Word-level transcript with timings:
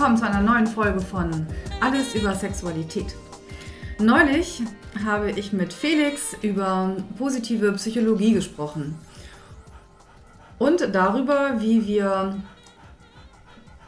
willkommen 0.00 0.16
zu 0.16 0.24
einer 0.24 0.40
neuen 0.40 0.66
Folge 0.66 0.98
von 0.98 1.46
Alles 1.78 2.14
über 2.14 2.34
Sexualität. 2.34 3.14
Neulich 3.98 4.62
habe 5.04 5.30
ich 5.30 5.52
mit 5.52 5.74
Felix 5.74 6.34
über 6.40 6.96
positive 7.18 7.72
Psychologie 7.72 8.32
gesprochen 8.32 8.94
und 10.58 10.88
darüber, 10.94 11.60
wie 11.60 11.86
wir 11.86 12.42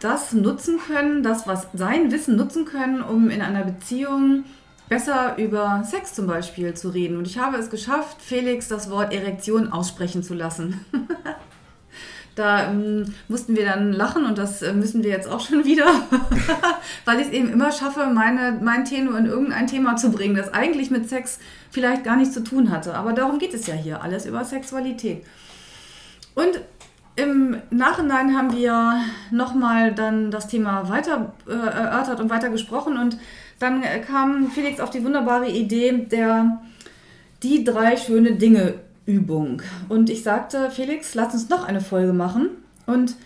das 0.00 0.34
nutzen 0.34 0.80
können, 0.86 1.22
das, 1.22 1.46
was 1.46 1.68
sein 1.72 2.12
Wissen 2.12 2.36
nutzen 2.36 2.66
können, 2.66 3.00
um 3.00 3.30
in 3.30 3.40
einer 3.40 3.64
Beziehung 3.64 4.44
besser 4.90 5.38
über 5.38 5.82
Sex 5.82 6.12
zum 6.12 6.26
Beispiel 6.26 6.74
zu 6.74 6.90
reden. 6.90 7.16
Und 7.16 7.26
ich 7.26 7.38
habe 7.38 7.56
es 7.56 7.70
geschafft, 7.70 8.20
Felix 8.20 8.68
das 8.68 8.90
Wort 8.90 9.14
Erektion 9.14 9.72
aussprechen 9.72 10.22
zu 10.22 10.34
lassen. 10.34 10.84
Da 12.34 12.70
ähm, 12.70 13.14
mussten 13.28 13.56
wir 13.56 13.64
dann 13.64 13.92
lachen 13.92 14.24
und 14.24 14.38
das 14.38 14.62
äh, 14.62 14.72
müssen 14.72 15.02
wir 15.02 15.10
jetzt 15.10 15.28
auch 15.28 15.40
schon 15.40 15.64
wieder, 15.64 15.86
weil 17.04 17.20
ich 17.20 17.26
es 17.26 17.32
eben 17.32 17.52
immer 17.52 17.72
schaffe, 17.72 18.06
meine, 18.06 18.58
mein 18.62 18.84
Thema 18.84 19.18
in 19.18 19.26
irgendein 19.26 19.66
Thema 19.66 19.96
zu 19.96 20.10
bringen, 20.10 20.34
das 20.34 20.52
eigentlich 20.52 20.90
mit 20.90 21.08
Sex 21.08 21.38
vielleicht 21.70 22.04
gar 22.04 22.16
nichts 22.16 22.34
zu 22.34 22.42
tun 22.42 22.70
hatte. 22.70 22.94
Aber 22.94 23.12
darum 23.12 23.38
geht 23.38 23.54
es 23.54 23.66
ja 23.66 23.74
hier, 23.74 24.02
alles 24.02 24.26
über 24.26 24.44
Sexualität. 24.44 25.24
Und 26.34 26.60
im 27.14 27.58
Nachhinein 27.70 28.34
haben 28.34 28.56
wir 28.56 29.02
nochmal 29.30 29.92
dann 29.92 30.30
das 30.30 30.48
Thema 30.48 30.88
weiter 30.88 31.34
äh, 31.46 31.52
erörtert 31.52 32.20
und 32.20 32.30
weiter 32.30 32.48
gesprochen 32.48 32.96
und 32.96 33.18
dann 33.58 33.82
kam 34.06 34.50
Felix 34.50 34.80
auf 34.80 34.90
die 34.90 35.04
wunderbare 35.04 35.48
Idee 35.48 36.06
der 36.10 36.62
die 37.42 37.64
drei 37.64 37.96
schöne 37.96 38.32
Dinge 38.32 38.74
Übung. 39.06 39.62
Und 39.88 40.10
ich 40.10 40.22
sagte, 40.22 40.70
Felix, 40.70 41.14
lass 41.14 41.34
uns 41.34 41.48
noch 41.48 41.64
eine 41.64 41.80
Folge 41.80 42.12
machen 42.12 42.50
und, 42.86 43.16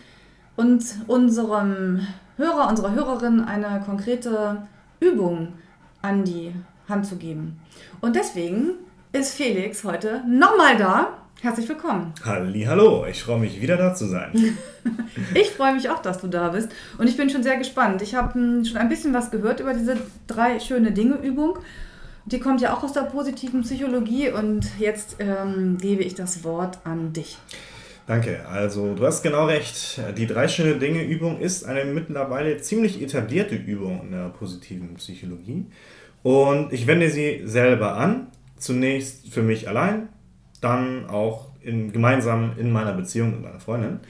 und 0.57 0.85
unserem 1.07 2.07
Hörer, 2.37 2.69
unserer 2.69 2.95
Hörerin 2.95 3.41
eine 3.41 3.81
konkrete 3.85 4.63
Übung 5.01 5.49
an 6.03 6.25
die 6.25 6.53
Hand 6.89 7.07
zu 7.07 7.17
geben. 7.17 7.61
Und 8.01 8.17
deswegen 8.17 8.71
ist 9.13 9.35
Felix 9.35 9.85
heute 9.85 10.23
nochmal 10.29 10.77
da. 10.77 11.09
Herzlich 11.43 11.69
willkommen. 11.69 12.15
Hallo, 12.25 13.05
ich 13.07 13.23
freue 13.23 13.39
mich 13.39 13.61
wieder 13.61 13.77
da 13.77 13.95
zu 13.95 14.07
sein. 14.07 14.57
ich 15.35 15.51
freue 15.51 15.75
mich 15.75 15.91
auch, 15.91 16.01
dass 16.01 16.19
du 16.19 16.29
da 16.29 16.49
bist 16.49 16.71
und 16.97 17.07
ich 17.07 17.17
bin 17.17 17.29
schon 17.29 17.43
sehr 17.43 17.59
gespannt. 17.59 18.01
Ich 18.01 18.15
habe 18.15 18.35
hm, 18.35 18.65
schon 18.65 18.79
ein 18.79 18.89
bisschen 18.89 19.13
was 19.13 19.31
gehört 19.31 19.61
über 19.61 19.75
diese 19.75 19.99
drei 20.27 20.59
schöne 20.59 20.93
Dinge 20.93 21.17
Übung 21.17 21.59
die 22.27 22.41
kommt 22.41 22.61
ja 22.61 22.75
auch 22.75 22.83
aus 22.83 22.93
der 22.93 23.03
positiven 23.03 23.63
Psychologie 23.63 24.31
und 24.31 24.67
jetzt 24.79 25.17
ähm, 25.21 25.79
gebe 25.81 26.03
ich 26.03 26.15
das 26.15 26.43
Wort 26.43 26.79
an 26.85 27.13
dich. 27.13 27.39
Danke. 28.07 28.47
Also 28.49 28.95
du 28.95 29.05
hast 29.05 29.23
genau 29.23 29.47
recht. 29.47 30.01
Die 30.17 30.27
drei 30.27 30.49
schöne 30.49 30.77
Dinge 30.77 31.03
Übung 31.03 31.41
ist 31.41 31.65
eine 31.65 31.85
mittlerweile 31.85 32.59
ziemlich 32.59 33.03
etablierte 33.03 33.55
Übung 33.57 34.03
in 34.03 34.13
der 34.13 34.29
positiven 34.29 34.95
Psychologie. 34.95 35.67
Und 36.23 36.73
ich 36.73 36.87
wende 36.87 37.11
sie 37.11 37.43
selber 37.45 37.97
an. 37.97 38.29
Zunächst 38.59 39.29
für 39.29 39.43
mich 39.43 39.69
allein, 39.69 40.09
dann 40.61 41.07
auch 41.11 41.51
in, 41.61 41.93
gemeinsam 41.93 42.53
in 42.57 42.73
meiner 42.73 42.93
Beziehung 42.93 43.33
mit 43.33 43.43
meiner 43.43 43.61
Freundin. 43.61 44.01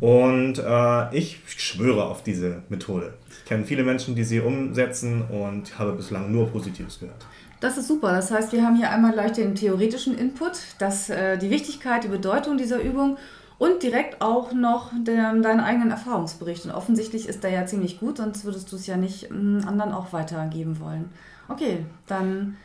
Und 0.00 0.58
äh, 0.58 1.16
ich 1.16 1.38
schwöre 1.46 2.04
auf 2.04 2.24
diese 2.24 2.62
Methode. 2.68 3.14
Ich 3.30 3.44
kenne 3.44 3.64
viele 3.64 3.84
Menschen, 3.84 4.16
die 4.16 4.24
sie 4.24 4.40
umsetzen 4.40 5.22
und 5.22 5.78
habe 5.78 5.92
bislang 5.92 6.32
nur 6.32 6.48
Positives 6.48 6.98
gehört. 6.98 7.24
Das 7.62 7.78
ist 7.78 7.86
super. 7.86 8.10
Das 8.10 8.32
heißt, 8.32 8.52
wir 8.52 8.64
haben 8.64 8.74
hier 8.74 8.90
einmal 8.90 9.12
gleich 9.12 9.32
den 9.32 9.54
theoretischen 9.54 10.18
Input, 10.18 10.58
das, 10.80 11.08
äh, 11.08 11.38
die 11.38 11.48
Wichtigkeit, 11.48 12.02
die 12.02 12.08
Bedeutung 12.08 12.58
dieser 12.58 12.80
Übung 12.80 13.18
und 13.56 13.84
direkt 13.84 14.20
auch 14.20 14.52
noch 14.52 14.90
den, 14.92 15.42
deinen 15.42 15.60
eigenen 15.60 15.92
Erfahrungsbericht. 15.92 16.64
Und 16.64 16.72
offensichtlich 16.72 17.28
ist 17.28 17.44
der 17.44 17.50
ja 17.50 17.64
ziemlich 17.64 18.00
gut, 18.00 18.16
sonst 18.16 18.44
würdest 18.44 18.72
du 18.72 18.76
es 18.76 18.88
ja 18.88 18.96
nicht 18.96 19.30
m, 19.30 19.62
anderen 19.64 19.92
auch 19.92 20.12
weitergeben 20.12 20.80
wollen. 20.80 21.10
Okay, 21.48 21.86
dann 22.08 22.56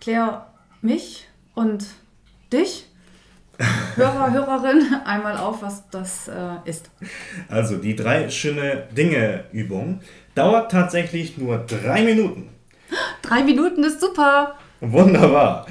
klär 0.00 0.46
mich 0.82 1.26
und 1.56 1.86
dich 2.52 2.86
Hörer, 3.96 4.32
Hörerin 4.32 4.86
einmal 5.04 5.36
auf, 5.36 5.62
was 5.62 5.90
das 5.90 6.28
äh, 6.28 6.54
ist. 6.64 6.90
Also 7.48 7.76
die 7.76 7.96
drei 7.96 8.30
schöne 8.30 8.84
Dinge 8.96 9.44
Übung 9.50 10.00
dauert 10.36 10.70
tatsächlich 10.70 11.36
nur 11.38 11.58
drei 11.58 12.02
Minuten. 12.02 12.51
Drei 13.22 13.42
Minuten 13.42 13.84
ist 13.84 14.00
super. 14.00 14.56
Wunderbar. 14.80 15.66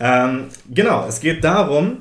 Ähm, 0.00 0.48
genau, 0.70 1.06
es 1.06 1.20
geht 1.20 1.44
darum, 1.44 1.98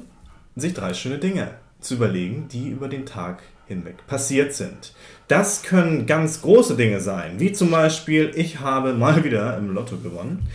sich 0.55 0.73
drei 0.73 0.93
schöne 0.93 1.17
Dinge 1.17 1.51
zu 1.81 1.95
überlegen, 1.95 2.47
die 2.47 2.69
über 2.69 2.87
den 2.87 3.05
Tag 3.05 3.43
hinweg 3.67 4.07
passiert 4.07 4.53
sind. 4.53 4.93
Das 5.27 5.63
können 5.63 6.05
ganz 6.05 6.41
große 6.41 6.75
Dinge 6.75 6.99
sein, 6.99 7.39
wie 7.39 7.51
zum 7.51 7.71
Beispiel, 7.71 8.31
ich 8.35 8.59
habe 8.59 8.93
mal 8.93 9.23
wieder 9.23 9.57
im 9.57 9.73
Lotto 9.73 9.97
gewonnen. 9.97 10.47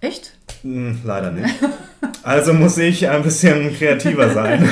Echt? 0.00 0.36
Hm, 0.62 1.00
leider 1.04 1.30
nicht. 1.30 1.54
Also 2.26 2.52
muss 2.52 2.76
ich 2.76 3.08
ein 3.08 3.22
bisschen 3.22 3.72
kreativer 3.72 4.28
sein. 4.30 4.68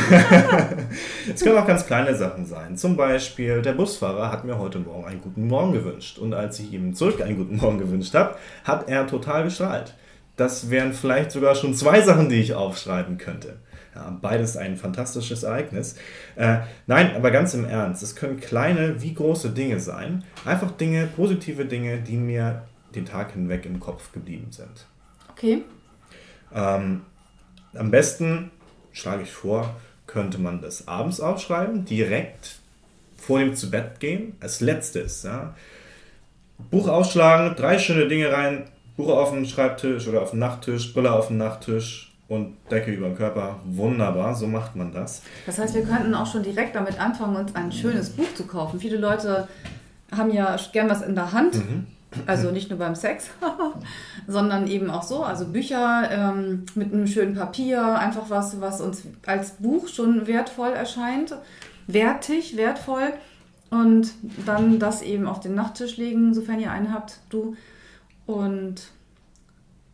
es 1.32 1.40
können 1.40 1.56
auch 1.56 1.66
ganz 1.68 1.86
kleine 1.86 2.12
Sachen 2.16 2.46
sein. 2.46 2.76
Zum 2.76 2.96
Beispiel, 2.96 3.62
der 3.62 3.74
Busfahrer 3.74 4.32
hat 4.32 4.44
mir 4.44 4.58
heute 4.58 4.80
Morgen 4.80 5.04
einen 5.04 5.20
guten 5.20 5.46
Morgen 5.46 5.72
gewünscht. 5.72 6.18
Und 6.18 6.34
als 6.34 6.58
ich 6.58 6.72
ihm 6.72 6.94
zurück 6.94 7.22
einen 7.22 7.36
guten 7.36 7.58
Morgen 7.58 7.78
gewünscht 7.78 8.12
habe, 8.14 8.34
hat 8.64 8.88
er 8.88 9.06
total 9.06 9.44
gestrahlt. 9.44 9.94
Das 10.34 10.68
wären 10.68 10.92
vielleicht 10.92 11.30
sogar 11.30 11.54
schon 11.54 11.74
zwei 11.74 12.00
Sachen, 12.00 12.28
die 12.28 12.40
ich 12.40 12.54
aufschreiben 12.54 13.18
könnte. 13.18 13.60
Ja, 13.94 14.18
beides 14.20 14.56
ein 14.56 14.76
fantastisches 14.76 15.44
Ereignis. 15.44 15.94
Äh, 16.34 16.56
nein, 16.88 17.14
aber 17.14 17.30
ganz 17.30 17.54
im 17.54 17.66
Ernst, 17.66 18.02
es 18.02 18.16
können 18.16 18.40
kleine 18.40 19.00
wie 19.00 19.14
große 19.14 19.50
Dinge 19.50 19.78
sein. 19.78 20.24
Einfach 20.44 20.72
Dinge, 20.72 21.06
positive 21.14 21.66
Dinge, 21.66 21.98
die 21.98 22.16
mir 22.16 22.64
den 22.96 23.04
Tag 23.04 23.30
hinweg 23.30 23.64
im 23.64 23.78
Kopf 23.78 24.10
geblieben 24.10 24.48
sind. 24.50 24.86
Okay. 25.30 25.62
Ähm, 26.52 27.02
am 27.76 27.90
besten, 27.90 28.50
schlage 28.92 29.22
ich 29.22 29.32
vor, 29.32 29.76
könnte 30.06 30.38
man 30.38 30.60
das 30.60 30.88
abends 30.88 31.20
aufschreiben, 31.20 31.84
direkt 31.84 32.60
vor 33.16 33.38
dem 33.38 33.56
zu 33.56 33.70
Bett 33.70 34.00
gehen, 34.00 34.36
als 34.40 34.60
letztes. 34.60 35.22
Ja. 35.22 35.54
Buch 36.70 36.88
ausschlagen, 36.88 37.56
drei 37.56 37.78
schöne 37.78 38.06
Dinge 38.06 38.32
rein, 38.32 38.64
Buch 38.96 39.08
auf 39.08 39.32
den 39.32 39.46
Schreibtisch 39.46 40.06
oder 40.06 40.22
auf 40.22 40.30
den 40.30 40.38
Nachttisch, 40.38 40.92
Brille 40.92 41.12
auf 41.12 41.28
den 41.28 41.38
Nachttisch 41.38 42.12
und 42.28 42.56
Decke 42.70 42.92
über 42.92 43.08
den 43.08 43.16
Körper. 43.16 43.60
Wunderbar, 43.64 44.34
so 44.34 44.46
macht 44.46 44.76
man 44.76 44.92
das. 44.92 45.22
Das 45.46 45.58
heißt, 45.58 45.74
wir 45.74 45.82
könnten 45.82 46.14
auch 46.14 46.30
schon 46.30 46.42
direkt 46.42 46.76
damit 46.76 47.00
anfangen, 47.00 47.36
uns 47.36 47.54
ein 47.54 47.72
schönes 47.72 48.10
Buch 48.10 48.32
zu 48.34 48.46
kaufen. 48.46 48.78
Viele 48.80 48.98
Leute 48.98 49.48
haben 50.16 50.32
ja 50.32 50.56
gern 50.72 50.88
was 50.88 51.02
in 51.02 51.14
der 51.14 51.32
Hand. 51.32 51.56
Mhm. 51.56 51.86
Also 52.26 52.50
nicht 52.50 52.70
nur 52.70 52.78
beim 52.78 52.94
Sex, 52.94 53.30
sondern 54.26 54.66
eben 54.66 54.90
auch 54.90 55.02
so. 55.02 55.22
Also 55.22 55.46
Bücher 55.46 56.08
ähm, 56.10 56.64
mit 56.74 56.92
einem 56.92 57.06
schönen 57.06 57.34
Papier, 57.34 57.98
einfach 57.98 58.30
was, 58.30 58.60
was 58.60 58.80
uns 58.80 59.02
als 59.26 59.52
Buch 59.52 59.88
schon 59.88 60.26
wertvoll 60.26 60.70
erscheint, 60.70 61.34
wertig, 61.86 62.56
wertvoll. 62.56 63.12
Und 63.70 64.12
dann 64.46 64.78
das 64.78 65.02
eben 65.02 65.26
auf 65.26 65.40
den 65.40 65.54
Nachttisch 65.54 65.96
legen, 65.96 66.32
sofern 66.32 66.60
ihr 66.60 66.70
einen 66.70 66.92
habt, 66.92 67.18
du. 67.30 67.56
Und 68.26 68.82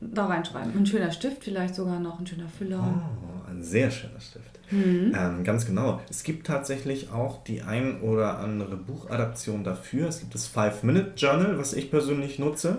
da 0.01 0.27
reinschreiben. 0.27 0.77
Ein 0.77 0.87
schöner 0.87 1.13
Stift 1.13 1.45
vielleicht 1.45 1.75
sogar 1.75 2.01
noch, 2.01 2.19
ein 2.19 2.27
schöner 2.27 2.49
Füller. 2.49 2.83
Oh, 2.83 3.51
ein 3.51 3.63
sehr 3.63 3.91
schöner 3.91 4.21
Stift. 4.21 4.50
Mhm. 4.71 5.15
Ähm, 5.17 5.45
ganz 5.45 5.67
genau. 5.67 6.01
Es 6.09 6.23
gibt 6.23 6.47
tatsächlich 6.47 7.11
auch 7.13 7.43
die 7.45 7.63
ein 7.63 8.01
oder 8.01 8.39
andere 8.39 8.77
Buchadaption 8.77 9.65
dafür. 9.65 10.09
Es 10.09 10.21
gibt 10.21 10.35
das 10.35 10.47
Five-Minute-Journal, 10.47 11.59
was 11.59 11.73
ich 11.73 11.91
persönlich 11.91 12.39
nutze. 12.39 12.79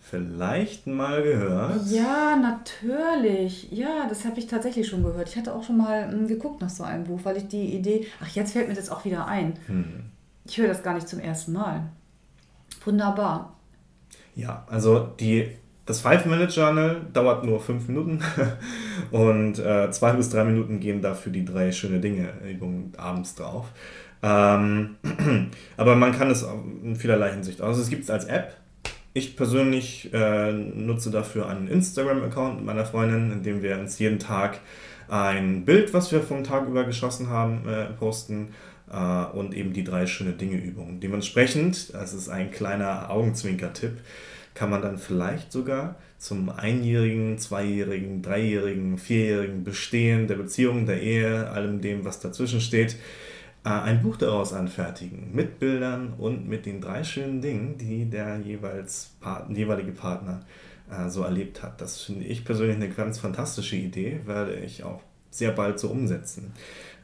Vielleicht 0.00 0.86
mal 0.86 1.20
gehört. 1.22 1.86
Ja, 1.90 2.36
natürlich. 2.36 3.72
Ja, 3.72 4.06
das 4.08 4.24
habe 4.24 4.38
ich 4.38 4.46
tatsächlich 4.46 4.86
schon 4.86 5.02
gehört. 5.02 5.28
Ich 5.28 5.36
hatte 5.36 5.52
auch 5.52 5.64
schon 5.64 5.78
mal 5.78 6.04
m, 6.04 6.20
hm, 6.20 6.28
geguckt 6.28 6.60
nach 6.60 6.70
so 6.70 6.84
einem 6.84 7.04
Buch, 7.04 7.20
weil 7.24 7.38
ich 7.38 7.48
die 7.48 7.74
Idee, 7.74 8.06
ach, 8.22 8.28
jetzt 8.28 8.52
fällt 8.52 8.68
mir 8.68 8.74
das 8.74 8.88
auch 8.88 9.04
wieder 9.04 9.26
ein. 9.26 9.54
Hm. 9.66 10.04
Ich 10.44 10.58
höre 10.58 10.68
das 10.68 10.84
gar 10.84 10.94
nicht 10.94 11.08
zum 11.08 11.18
ersten 11.18 11.52
Mal. 11.52 11.88
Wunderbar. 12.84 13.56
Ja, 14.36 14.64
also 14.70 15.08
die 15.18 15.48
das 15.86 16.00
Five-Minute-Journal 16.00 17.02
dauert 17.12 17.44
nur 17.44 17.60
fünf 17.60 17.86
Minuten 17.88 18.20
und 19.12 19.58
äh, 19.58 19.90
zwei 19.92 20.12
bis 20.12 20.28
drei 20.28 20.44
Minuten 20.44 20.80
gehen 20.80 21.00
dafür 21.00 21.32
die 21.32 21.44
drei 21.44 21.70
schöne 21.72 22.00
Dinge-Übungen 22.00 22.92
abends 22.96 23.36
drauf. 23.36 23.66
Ähm, 24.22 24.96
aber 25.76 25.94
man 25.94 26.12
kann 26.12 26.30
es 26.30 26.44
in 26.82 26.96
vielerlei 26.96 27.30
Hinsicht. 27.30 27.60
Also 27.60 27.80
es 27.80 27.88
gibt 27.88 28.02
es 28.02 28.10
als 28.10 28.24
App. 28.24 28.56
Ich 29.14 29.36
persönlich 29.36 30.12
äh, 30.12 30.52
nutze 30.52 31.10
dafür 31.10 31.48
einen 31.48 31.68
Instagram-Account 31.68 32.64
meiner 32.64 32.84
Freundin, 32.84 33.32
in 33.32 33.42
dem 33.42 33.62
wir 33.62 33.78
uns 33.78 33.98
jeden 33.98 34.18
Tag 34.18 34.58
ein 35.08 35.64
Bild, 35.64 35.94
was 35.94 36.10
wir 36.10 36.20
vom 36.20 36.42
Tag 36.42 36.66
über 36.66 36.84
geschossen 36.84 37.30
haben, 37.30 37.66
äh, 37.68 37.84
posten 37.98 38.48
äh, 38.90 39.24
und 39.36 39.54
eben 39.54 39.72
die 39.72 39.84
drei 39.84 40.06
schöne 40.06 40.32
Dinge-Übungen. 40.32 41.00
Dementsprechend, 41.00 41.94
das 41.94 42.12
ist 42.12 42.28
ein 42.28 42.50
kleiner 42.50 43.08
Augenzwinker-Tipp, 43.10 43.98
kann 44.56 44.70
man 44.70 44.82
dann 44.82 44.98
vielleicht 44.98 45.52
sogar 45.52 45.96
zum 46.18 46.48
einjährigen, 46.48 47.38
zweijährigen, 47.38 48.22
dreijährigen, 48.22 48.98
vierjährigen 48.98 49.62
Bestehen 49.62 50.26
der 50.26 50.36
Beziehung, 50.36 50.86
der 50.86 51.02
Ehe, 51.02 51.50
allem 51.50 51.80
dem, 51.80 52.04
was 52.04 52.20
dazwischen 52.20 52.60
steht, 52.60 52.96
äh, 53.64 53.68
ein 53.68 54.02
Buch 54.02 54.16
daraus 54.16 54.54
anfertigen, 54.54 55.30
mit 55.34 55.60
Bildern 55.60 56.14
und 56.16 56.48
mit 56.48 56.64
den 56.64 56.80
drei 56.80 57.04
schönen 57.04 57.42
Dingen, 57.42 57.76
die 57.76 58.06
der 58.06 58.38
jeweils 58.38 59.10
Part 59.20 59.50
jeweilige 59.50 59.92
Partner 59.92 60.40
äh, 60.90 61.10
so 61.10 61.22
erlebt 61.22 61.62
hat. 61.62 61.80
Das 61.80 62.00
finde 62.00 62.24
ich 62.24 62.44
persönlich 62.44 62.76
eine 62.76 62.88
ganz 62.88 63.18
fantastische 63.18 63.76
Idee, 63.76 64.20
werde 64.24 64.54
ich 64.54 64.84
auch 64.84 65.02
sehr 65.30 65.52
bald 65.52 65.78
so 65.78 65.90
umsetzen. 65.90 66.52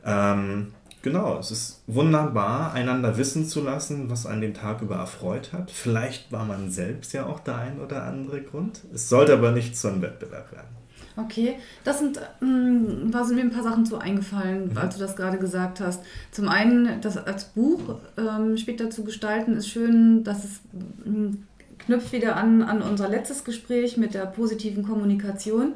Ähm, 0.04 0.72
genau, 1.02 1.38
es 1.38 1.50
ist 1.50 1.82
wunderbar, 1.86 2.72
einander 2.72 3.16
wissen 3.18 3.46
zu 3.46 3.62
lassen, 3.62 4.10
was 4.10 4.26
einen 4.26 4.40
den 4.40 4.54
Tag 4.54 4.82
über 4.82 4.96
erfreut 4.96 5.52
hat. 5.52 5.70
Vielleicht 5.70 6.32
war 6.32 6.44
man 6.44 6.70
selbst 6.70 7.12
ja 7.12 7.26
auch 7.26 7.40
der 7.40 7.58
ein 7.58 7.80
oder 7.80 8.04
andere 8.04 8.40
Grund. 8.42 8.80
Es 8.94 9.08
sollte 9.08 9.32
aber 9.34 9.52
nicht 9.52 9.76
zu 9.76 9.88
einem 9.88 10.02
Wettbewerb 10.02 10.52
werden. 10.52 10.82
Okay, 11.16 11.56
das 11.84 11.98
sind, 11.98 12.20
ähm, 12.40 13.10
da 13.10 13.24
sind 13.24 13.36
mir 13.36 13.42
ein 13.42 13.50
paar 13.50 13.62
Sachen 13.62 13.84
zu 13.84 13.98
eingefallen, 13.98 14.70
mhm. 14.70 14.78
als 14.78 14.94
du 14.96 15.00
das 15.00 15.14
gerade 15.14 15.38
gesagt 15.38 15.80
hast. 15.80 16.02
Zum 16.30 16.48
einen, 16.48 17.00
das 17.02 17.18
als 17.18 17.44
Buch 17.44 17.98
ähm, 18.16 18.56
später 18.56 18.88
zu 18.88 19.04
gestalten, 19.04 19.54
ist 19.54 19.68
schön, 19.68 20.24
dass 20.24 20.44
es 20.44 20.60
ähm, 21.04 21.44
knüpft 21.78 22.12
wieder 22.12 22.36
an, 22.36 22.62
an 22.62 22.80
unser 22.80 23.08
letztes 23.08 23.44
Gespräch 23.44 23.98
mit 23.98 24.14
der 24.14 24.26
positiven 24.26 24.84
Kommunikation, 24.84 25.74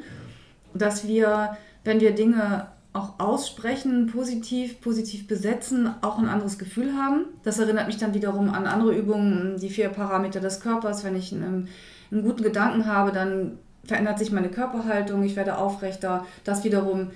dass 0.72 1.06
wir, 1.06 1.56
wenn 1.84 2.00
wir 2.00 2.14
Dinge 2.14 2.68
auch 2.96 3.18
aussprechen, 3.18 4.06
positiv, 4.06 4.80
positiv 4.80 5.26
besetzen, 5.26 5.90
auch 6.00 6.18
ein 6.18 6.28
anderes 6.28 6.58
Gefühl 6.58 6.94
haben. 6.94 7.26
Das 7.44 7.58
erinnert 7.58 7.86
mich 7.86 7.98
dann 7.98 8.14
wiederum 8.14 8.48
an 8.50 8.66
andere 8.66 8.94
Übungen, 8.94 9.56
die 9.60 9.70
vier 9.70 9.88
Parameter 9.90 10.40
des 10.40 10.60
Körpers. 10.60 11.04
Wenn 11.04 11.16
ich 11.16 11.32
einen, 11.32 11.68
einen 12.10 12.22
guten 12.22 12.42
Gedanken 12.42 12.86
habe, 12.86 13.12
dann 13.12 13.58
verändert 13.84 14.18
sich 14.18 14.32
meine 14.32 14.48
Körperhaltung, 14.48 15.22
ich 15.22 15.36
werde 15.36 15.58
aufrechter. 15.58 16.24
Das 16.44 16.64
wiederum 16.64 17.10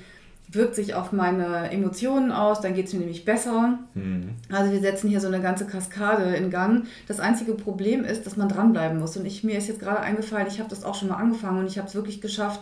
wirkt 0.53 0.75
sich 0.75 0.95
auf 0.95 1.13
meine 1.13 1.71
Emotionen 1.71 2.33
aus, 2.33 2.61
dann 2.61 2.75
geht 2.75 2.87
es 2.87 2.93
mir 2.93 3.01
nämlich 3.01 3.25
besser. 3.25 3.79
Mhm. 3.95 4.31
Also 4.51 4.73
wir 4.73 4.81
setzen 4.81 5.09
hier 5.09 5.21
so 5.21 5.29
eine 5.29 5.41
ganze 5.41 5.65
Kaskade 5.65 6.35
in 6.35 6.51
Gang. 6.51 6.87
Das 7.07 7.21
einzige 7.21 7.55
Problem 7.55 8.05
ist, 8.05 8.27
dass 8.27 8.37
man 8.37 8.49
dranbleiben 8.49 8.99
muss. 8.99 9.17
Und 9.17 9.27
ich, 9.27 9.45
mir 9.45 9.59
ist 9.59 9.69
jetzt 9.69 9.81
gerade 9.81 10.01
eingefallen, 10.01 10.49
ich 10.49 10.59
habe 10.59 10.69
das 10.69 10.85
auch 10.85 10.97
schon 10.97 11.09
mal 11.09 11.17
angefangen 11.17 11.61
und 11.61 11.67
ich 11.67 11.79
habe 11.79 11.89
es 11.89 11.95
wirklich 11.95 12.21
geschafft, 12.21 12.61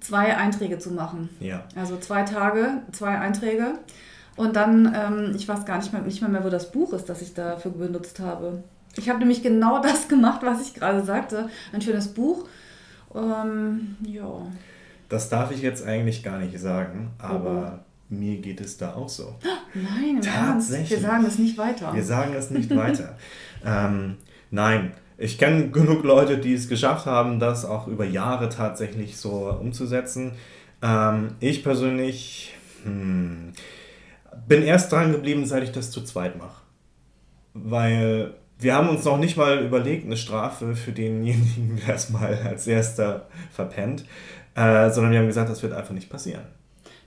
zwei 0.00 0.36
Einträge 0.36 0.78
zu 0.78 0.92
machen. 0.92 1.28
Ja. 1.40 1.64
Also 1.74 1.98
zwei 1.98 2.22
Tage, 2.22 2.82
zwei 2.92 3.18
Einträge. 3.18 3.74
Und 4.36 4.54
dann, 4.54 4.94
ähm, 4.94 5.34
ich 5.34 5.48
weiß 5.48 5.64
gar 5.64 5.78
nicht 5.78 5.92
mehr, 5.92 6.02
nicht 6.02 6.20
mehr, 6.20 6.30
mehr, 6.30 6.44
wo 6.44 6.48
das 6.48 6.70
Buch 6.70 6.92
ist, 6.92 7.08
das 7.08 7.22
ich 7.22 7.34
dafür 7.34 7.72
benutzt 7.72 8.20
habe. 8.20 8.62
Ich 8.96 9.08
habe 9.08 9.18
nämlich 9.18 9.42
genau 9.42 9.82
das 9.82 10.08
gemacht, 10.08 10.40
was 10.42 10.62
ich 10.62 10.74
gerade 10.74 11.04
sagte. 11.04 11.48
Ein 11.72 11.82
schönes 11.82 12.08
Buch. 12.08 12.46
Ähm, 13.14 13.96
ja. 14.06 14.46
Das 15.08 15.28
darf 15.28 15.50
ich 15.50 15.62
jetzt 15.62 15.84
eigentlich 15.84 16.22
gar 16.22 16.38
nicht 16.38 16.58
sagen, 16.58 17.10
aber 17.18 17.80
oh. 17.80 18.14
mir 18.14 18.36
geht 18.36 18.60
es 18.60 18.76
da 18.76 18.94
auch 18.94 19.08
so. 19.08 19.34
Nein, 19.74 20.20
Tatsächlich. 20.20 20.90
wir 20.90 21.08
sagen 21.08 21.24
es 21.26 21.38
nicht 21.38 21.58
weiter. 21.58 21.92
Wir 21.94 22.04
sagen 22.04 22.34
es 22.34 22.50
nicht 22.50 22.74
weiter. 22.74 23.16
ähm, 23.64 24.18
nein, 24.50 24.92
ich 25.18 25.36
kenne 25.36 25.70
genug 25.70 26.04
Leute, 26.04 26.38
die 26.38 26.54
es 26.54 26.68
geschafft 26.68 27.06
haben, 27.06 27.40
das 27.40 27.64
auch 27.64 27.88
über 27.88 28.04
Jahre 28.04 28.48
tatsächlich 28.48 29.16
so 29.16 29.50
umzusetzen. 29.50 30.32
Ähm, 30.80 31.34
ich 31.40 31.64
persönlich 31.64 32.54
hm, 32.84 33.52
bin 34.46 34.62
erst 34.62 34.92
dran 34.92 35.10
geblieben, 35.10 35.44
seit 35.44 35.64
ich 35.64 35.72
das 35.72 35.90
zu 35.90 36.02
zweit 36.02 36.38
mache. 36.38 36.62
Weil 37.52 38.34
wir 38.60 38.74
haben 38.74 38.88
uns 38.88 39.04
noch 39.04 39.18
nicht 39.18 39.36
mal 39.36 39.58
überlegt, 39.64 40.06
eine 40.06 40.16
Strafe 40.16 40.76
für 40.76 40.92
denjenigen, 40.92 41.80
der 41.86 41.96
es 41.96 42.10
mal 42.10 42.38
als 42.46 42.68
erster 42.68 43.26
verpennt. 43.52 44.04
Äh, 44.54 44.90
sondern 44.90 45.12
wir 45.12 45.18
haben 45.18 45.26
gesagt, 45.26 45.50
das 45.50 45.62
wird 45.64 45.72
einfach 45.72 45.94
nicht 45.94 46.10
passieren. 46.10 46.44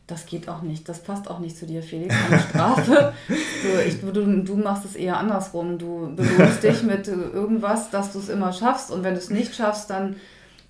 Das 0.07 0.25
geht 0.25 0.49
auch 0.49 0.61
nicht. 0.61 0.89
Das 0.89 1.03
passt 1.03 1.29
auch 1.29 1.39
nicht 1.39 1.57
zu 1.57 1.65
dir, 1.65 1.81
Felix. 1.81 2.13
Eine 2.29 2.39
Strafe. 2.39 3.13
du, 3.27 3.81
ich, 3.87 4.01
du, 4.01 4.11
du 4.11 4.55
machst 4.57 4.85
es 4.85 4.95
eher 4.95 5.17
andersrum. 5.17 5.77
Du 5.77 6.13
belohnst 6.15 6.63
dich 6.63 6.83
mit 6.83 7.07
irgendwas, 7.07 7.89
dass 7.91 8.11
du 8.11 8.19
es 8.19 8.29
immer 8.29 8.51
schaffst. 8.51 8.91
Und 8.91 9.03
wenn 9.03 9.13
du 9.13 9.19
es 9.19 9.29
nicht 9.29 9.55
schaffst, 9.55 9.89
dann 9.89 10.17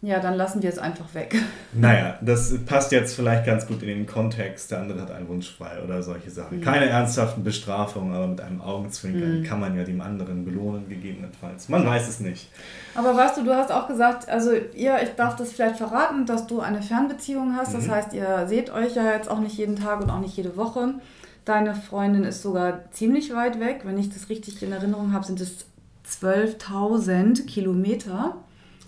ja, 0.03 0.19
dann 0.19 0.33
lassen 0.33 0.63
wir 0.63 0.69
es 0.69 0.80
einfach 0.80 1.13
weg. 1.13 1.36
Naja, 1.74 2.18
das 2.21 2.53
passt 2.65 2.92
jetzt 2.92 3.15
vielleicht 3.15 3.45
ganz 3.45 3.65
gut 3.65 3.81
in 3.81 3.88
den 3.88 4.06
Kontext. 4.06 4.71
Der 4.71 4.80
andere 4.80 5.01
hat 5.01 5.12
einen 5.12 5.30
Wunsch 5.30 5.50
frei 5.50 5.81
oder 5.81 6.03
solche 6.03 6.30
Sachen. 6.30 6.57
Mhm. 6.57 6.62
Keine 6.62 6.88
ernsthaften 6.88 7.45
Bestrafungen, 7.45 8.13
aber 8.13 8.27
mit 8.27 8.42
einem 8.42 8.59
Augenzwinkern 8.59 9.39
mhm. 9.39 9.44
kann 9.44 9.62
man 9.62 9.77
ja 9.77 9.86
dem 9.86 10.01
anderen 10.01 10.44
belohnen, 10.44 10.89
gegebenenfalls. 10.89 11.69
Man 11.69 11.86
weiß 11.86 12.09
es 12.09 12.19
nicht. 12.19 12.50
Aber 12.94 13.15
weißt 13.15 13.38
du, 13.38 13.44
du 13.45 13.56
hast 13.56 13.71
auch 13.71 13.88
gesagt, 13.88 14.27
also 14.27 14.51
ihr, 14.51 15.01
ich 15.01 15.12
darf 15.15 15.38
das 15.38 15.53
vielleicht 15.53 15.77
verraten, 15.77 16.25
dass 16.25 16.45
du 16.45 16.59
eine 16.59 16.81
Fernbeziehung 16.81 17.56
hast. 17.56 17.74
Das 17.74 17.88
mhm. 17.88 17.92
heißt, 17.92 18.13
ihr 18.13 18.47
seht 18.47 18.69
euch 18.69 18.95
ja 18.95 19.13
jetzt 19.13 19.30
auch 19.30 19.39
nicht 19.39 19.57
jeden 19.57 19.77
Tag 19.77 20.01
und 20.01 20.09
auch 20.09 20.19
nicht 20.19 20.36
jede 20.36 20.57
Woche. 20.57 20.95
Deine 21.45 21.74
Freundin 21.74 22.24
ist 22.24 22.42
sogar 22.42 22.92
ziemlich 22.92 23.33
weit 23.33 23.62
weg. 23.62 23.81
Wenn 23.86 23.97
ich 23.97 24.09
das 24.13 24.27
richtig 24.30 24.62
in 24.62 24.74
Erinnerung 24.74 25.13
habe, 25.13 25.25
sind 25.25 25.39
es 25.39 25.65
12.000 26.06 27.45
Kilometer. 27.45 28.36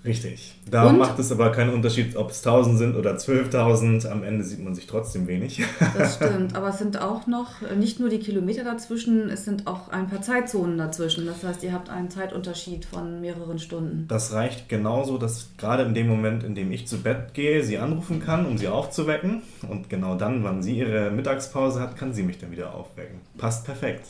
Richtig. 0.05 0.55
Da 0.69 0.89
und? 0.89 0.97
macht 0.97 1.17
es 1.17 1.31
aber 1.31 1.51
keinen 1.51 1.73
Unterschied, 1.73 2.17
ob 2.17 2.31
es 2.31 2.45
1000 2.45 2.77
sind 2.77 2.95
oder 2.97 3.15
12.000. 3.15 4.09
Am 4.09 4.23
Ende 4.23 4.44
sieht 4.44 4.61
man 4.61 4.75
sich 4.75 4.85
trotzdem 4.85 5.27
wenig. 5.27 5.63
Das 5.97 6.15
stimmt. 6.15 6.55
Aber 6.55 6.69
es 6.69 6.77
sind 6.77 7.01
auch 7.01 7.25
noch 7.25 7.61
äh, 7.61 7.75
nicht 7.75 8.01
nur 8.01 8.09
die 8.09 8.19
Kilometer 8.19 8.65
dazwischen, 8.65 9.29
es 9.29 9.45
sind 9.45 9.65
auch 9.65 9.89
ein 9.89 10.09
paar 10.09 10.21
Zeitzonen 10.21 10.77
dazwischen. 10.77 11.25
Das 11.25 11.44
heißt, 11.44 11.63
ihr 11.63 11.71
habt 11.71 11.89
einen 11.89 12.09
Zeitunterschied 12.09 12.85
von 12.85 13.21
mehreren 13.21 13.59
Stunden. 13.59 14.05
Das 14.09 14.33
reicht 14.33 14.67
genauso, 14.67 15.17
dass 15.17 15.50
gerade 15.57 15.83
in 15.83 15.94
dem 15.94 16.07
Moment, 16.07 16.44
in 16.44 16.53
dem 16.53 16.71
ich 16.71 16.85
zu 16.85 17.01
Bett 17.01 17.33
gehe, 17.33 17.63
sie 17.63 17.77
anrufen 17.77 18.21
kann, 18.21 18.45
um 18.45 18.57
sie 18.57 18.67
aufzuwecken. 18.67 19.41
Und 19.69 19.89
genau 19.89 20.15
dann, 20.15 20.44
wann 20.44 20.61
sie 20.61 20.79
ihre 20.79 21.11
Mittagspause 21.11 21.79
hat, 21.79 21.95
kann 21.95 22.13
sie 22.13 22.23
mich 22.23 22.39
dann 22.39 22.51
wieder 22.51 22.73
aufwecken. 22.73 23.21
Passt 23.38 23.65
perfekt. 23.65 24.07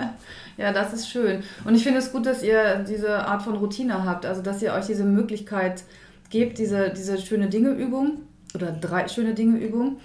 ja, 0.58 0.72
das 0.72 0.92
ist 0.92 1.08
schön. 1.08 1.42
Und 1.64 1.74
ich 1.74 1.82
finde 1.82 2.00
es 2.00 2.12
gut, 2.12 2.26
dass 2.26 2.42
ihr 2.42 2.84
diese 2.86 3.26
Art 3.26 3.42
von 3.42 3.56
Routine 3.56 4.04
habt. 4.04 4.26
Also, 4.26 4.42
dass 4.42 4.60
ihr 4.60 4.74
euch 4.74 4.86
diese 4.86 5.04
Möglichkeit 5.04 5.29
Möglichkeit 5.30 5.84
gibt, 6.28 6.58
diese, 6.58 6.90
diese 6.90 7.18
schöne 7.18 7.48
Dinge-Übung 7.48 8.22
oder 8.54 8.72
drei 8.72 9.08
schöne 9.08 9.34
Dinge-Übung. 9.34 9.96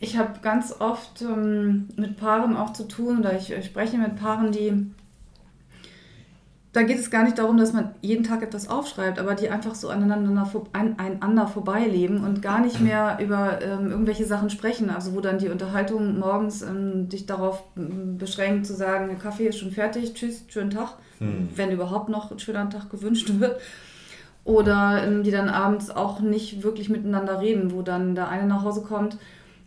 Ich 0.00 0.16
habe 0.16 0.40
ganz 0.42 0.74
oft 0.78 1.22
ähm, 1.22 1.88
mit 1.96 2.16
Paaren 2.16 2.56
auch 2.56 2.72
zu 2.72 2.84
tun 2.84 3.18
oder 3.20 3.36
ich, 3.36 3.52
ich 3.52 3.66
spreche 3.66 3.98
mit 3.98 4.16
Paaren, 4.16 4.52
die 4.52 4.90
da 6.72 6.82
geht 6.82 6.98
es 6.98 7.10
gar 7.10 7.24
nicht 7.24 7.38
darum, 7.38 7.56
dass 7.56 7.72
man 7.72 7.94
jeden 8.02 8.22
Tag 8.22 8.42
etwas 8.42 8.68
aufschreibt, 8.68 9.18
aber 9.18 9.34
die 9.34 9.48
einfach 9.48 9.74
so 9.74 9.88
aneinander, 9.88 10.46
aneinander 10.74 11.46
vorbeileben 11.46 12.22
und 12.22 12.42
gar 12.42 12.60
nicht 12.60 12.82
mehr 12.82 13.16
über 13.18 13.62
ähm, 13.62 13.90
irgendwelche 13.90 14.26
Sachen 14.26 14.50
sprechen. 14.50 14.90
Also 14.90 15.14
wo 15.14 15.22
dann 15.22 15.38
die 15.38 15.48
Unterhaltung 15.48 16.18
morgens 16.18 16.60
ähm, 16.60 17.08
dich 17.08 17.24
darauf 17.24 17.62
ähm, 17.78 18.18
beschränkt 18.18 18.66
zu 18.66 18.74
sagen, 18.74 19.08
der 19.08 19.16
Kaffee 19.16 19.46
ist 19.46 19.58
schon 19.58 19.70
fertig, 19.70 20.12
tschüss, 20.12 20.44
schönen 20.48 20.68
Tag, 20.68 20.96
hm. 21.18 21.48
wenn 21.56 21.72
überhaupt 21.72 22.10
noch 22.10 22.30
ein 22.30 22.38
schöner 22.38 22.68
Tag 22.68 22.90
gewünscht 22.90 23.30
wird 23.38 23.58
oder 24.46 25.02
ähm, 25.04 25.24
die 25.24 25.32
dann 25.32 25.48
abends 25.48 25.90
auch 25.90 26.20
nicht 26.20 26.62
wirklich 26.62 26.88
miteinander 26.88 27.40
reden, 27.40 27.72
wo 27.72 27.82
dann 27.82 28.14
der 28.14 28.28
eine 28.28 28.46
nach 28.46 28.62
Hause 28.62 28.82
kommt, 28.82 29.18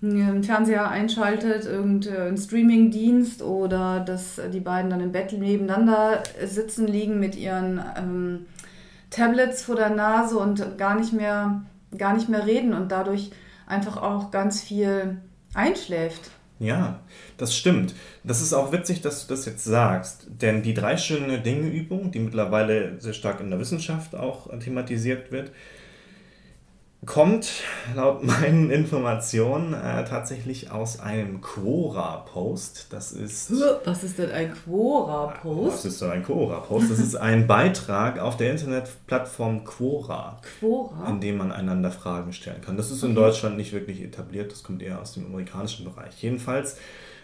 einen 0.02 0.44
Fernseher 0.44 0.90
einschaltet, 0.90 1.66
irgendeinen 1.66 2.38
Streamingdienst 2.38 3.42
oder 3.42 4.00
dass 4.00 4.42
die 4.54 4.62
beiden 4.62 4.90
dann 4.90 5.02
im 5.02 5.12
Bett 5.12 5.34
nebeneinander 5.34 6.24
sitzen, 6.46 6.88
liegen 6.88 7.20
mit 7.20 7.36
ihren 7.36 7.82
ähm, 7.98 8.46
Tablets 9.10 9.64
vor 9.64 9.76
der 9.76 9.90
Nase 9.90 10.38
und 10.38 10.78
gar 10.78 10.98
nicht 10.98 11.12
mehr, 11.12 11.62
gar 11.98 12.14
nicht 12.14 12.30
mehr 12.30 12.48
reden 12.48 12.74
und 12.74 12.90
dadurch 12.90 13.32
einfach 13.68 14.02
auch 14.02 14.32
ganz 14.32 14.62
viel 14.62 15.18
einschläft. 15.54 16.32
Ja, 16.60 17.00
das 17.38 17.56
stimmt. 17.56 17.96
Das 18.26 18.42
ist 18.42 18.52
auch 18.54 18.74
witzig, 18.74 19.02
dass 19.02 19.26
du 19.26 19.34
das 19.34 19.46
jetzt 19.46 19.64
sagst, 19.64 20.28
denn 20.42 20.62
die 20.62 20.74
drei 20.74 20.98
schöne 20.98 21.40
Dinge-Übung, 21.40 22.12
die 22.12 22.20
mittlerweile 22.20 23.00
sehr 23.00 23.14
stark 23.14 23.40
in 23.40 23.50
der 23.50 23.60
Wissenschaft 23.60 24.14
auch 24.14 24.50
thematisiert 24.60 25.32
wird, 25.32 25.52
kommt 27.06 27.64
laut 27.96 28.24
meinen 28.24 28.70
Informationen 28.70 29.74
äh, 29.74 30.04
tatsächlich 30.04 30.72
aus 30.72 31.00
einem 31.00 31.42
Quora-Post. 31.42 32.88
Das 32.92 33.12
ist. 33.12 33.52
Was 33.86 34.04
ist 34.04 34.20
denn 34.20 34.32
ein 34.32 34.54
Quora-Post? 34.54 35.74
Was 35.74 35.86
ist 35.86 36.02
denn 36.02 36.12
ein 36.12 36.24
Quora-Post? 36.24 36.92
Das 36.92 37.00
ist 37.00 37.16
ein 37.16 37.48
Beitrag 37.48 38.20
auf 38.20 38.38
der 38.38 38.52
Internetplattform 38.52 39.64
Quora, 39.64 40.42
Quora, 40.60 41.10
in 41.10 41.22
dem 41.22 41.38
man 41.38 41.52
einander 41.52 41.92
Fragen 41.92 42.34
stellen 42.34 42.62
kann. 42.62 42.78
Das 42.78 42.92
ist 42.92 43.04
in 43.04 43.16
Deutschland 43.16 43.58
nicht 43.58 43.72
wirklich 43.72 44.02
etabliert, 44.02 44.52
das 44.52 44.64
kommt 44.64 44.82
eher 44.82 45.02
aus 45.02 45.14
dem 45.14 45.26
amerikanischen 45.26 45.86
Bereich. 45.86 46.22
Jedenfalls. 46.22 46.78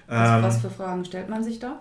Ähm, 0.08 0.44
was 0.44 0.62
für 0.62 0.70
Fragen 0.70 1.04
stellt 1.04 1.30
man 1.30 1.44
sich 1.44 1.60
da? 1.60 1.80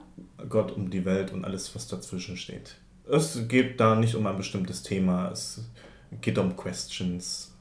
Gott 0.49 0.73
um 0.73 0.91
die 0.91 1.05
Welt 1.05 1.33
und 1.33 1.45
alles, 1.45 1.75
was 1.75 1.87
dazwischen 1.89 2.39
steht. 2.39 2.77
Es 3.07 3.39
geht 3.49 3.79
da 3.79 3.95
nicht 3.95 4.15
um 4.15 4.27
ein 4.27 4.37
bestimmtes 4.39 4.83
Thema, 4.83 5.31
es 5.31 5.61
geht 6.23 6.39
um 6.39 6.57
Questions 6.57 7.54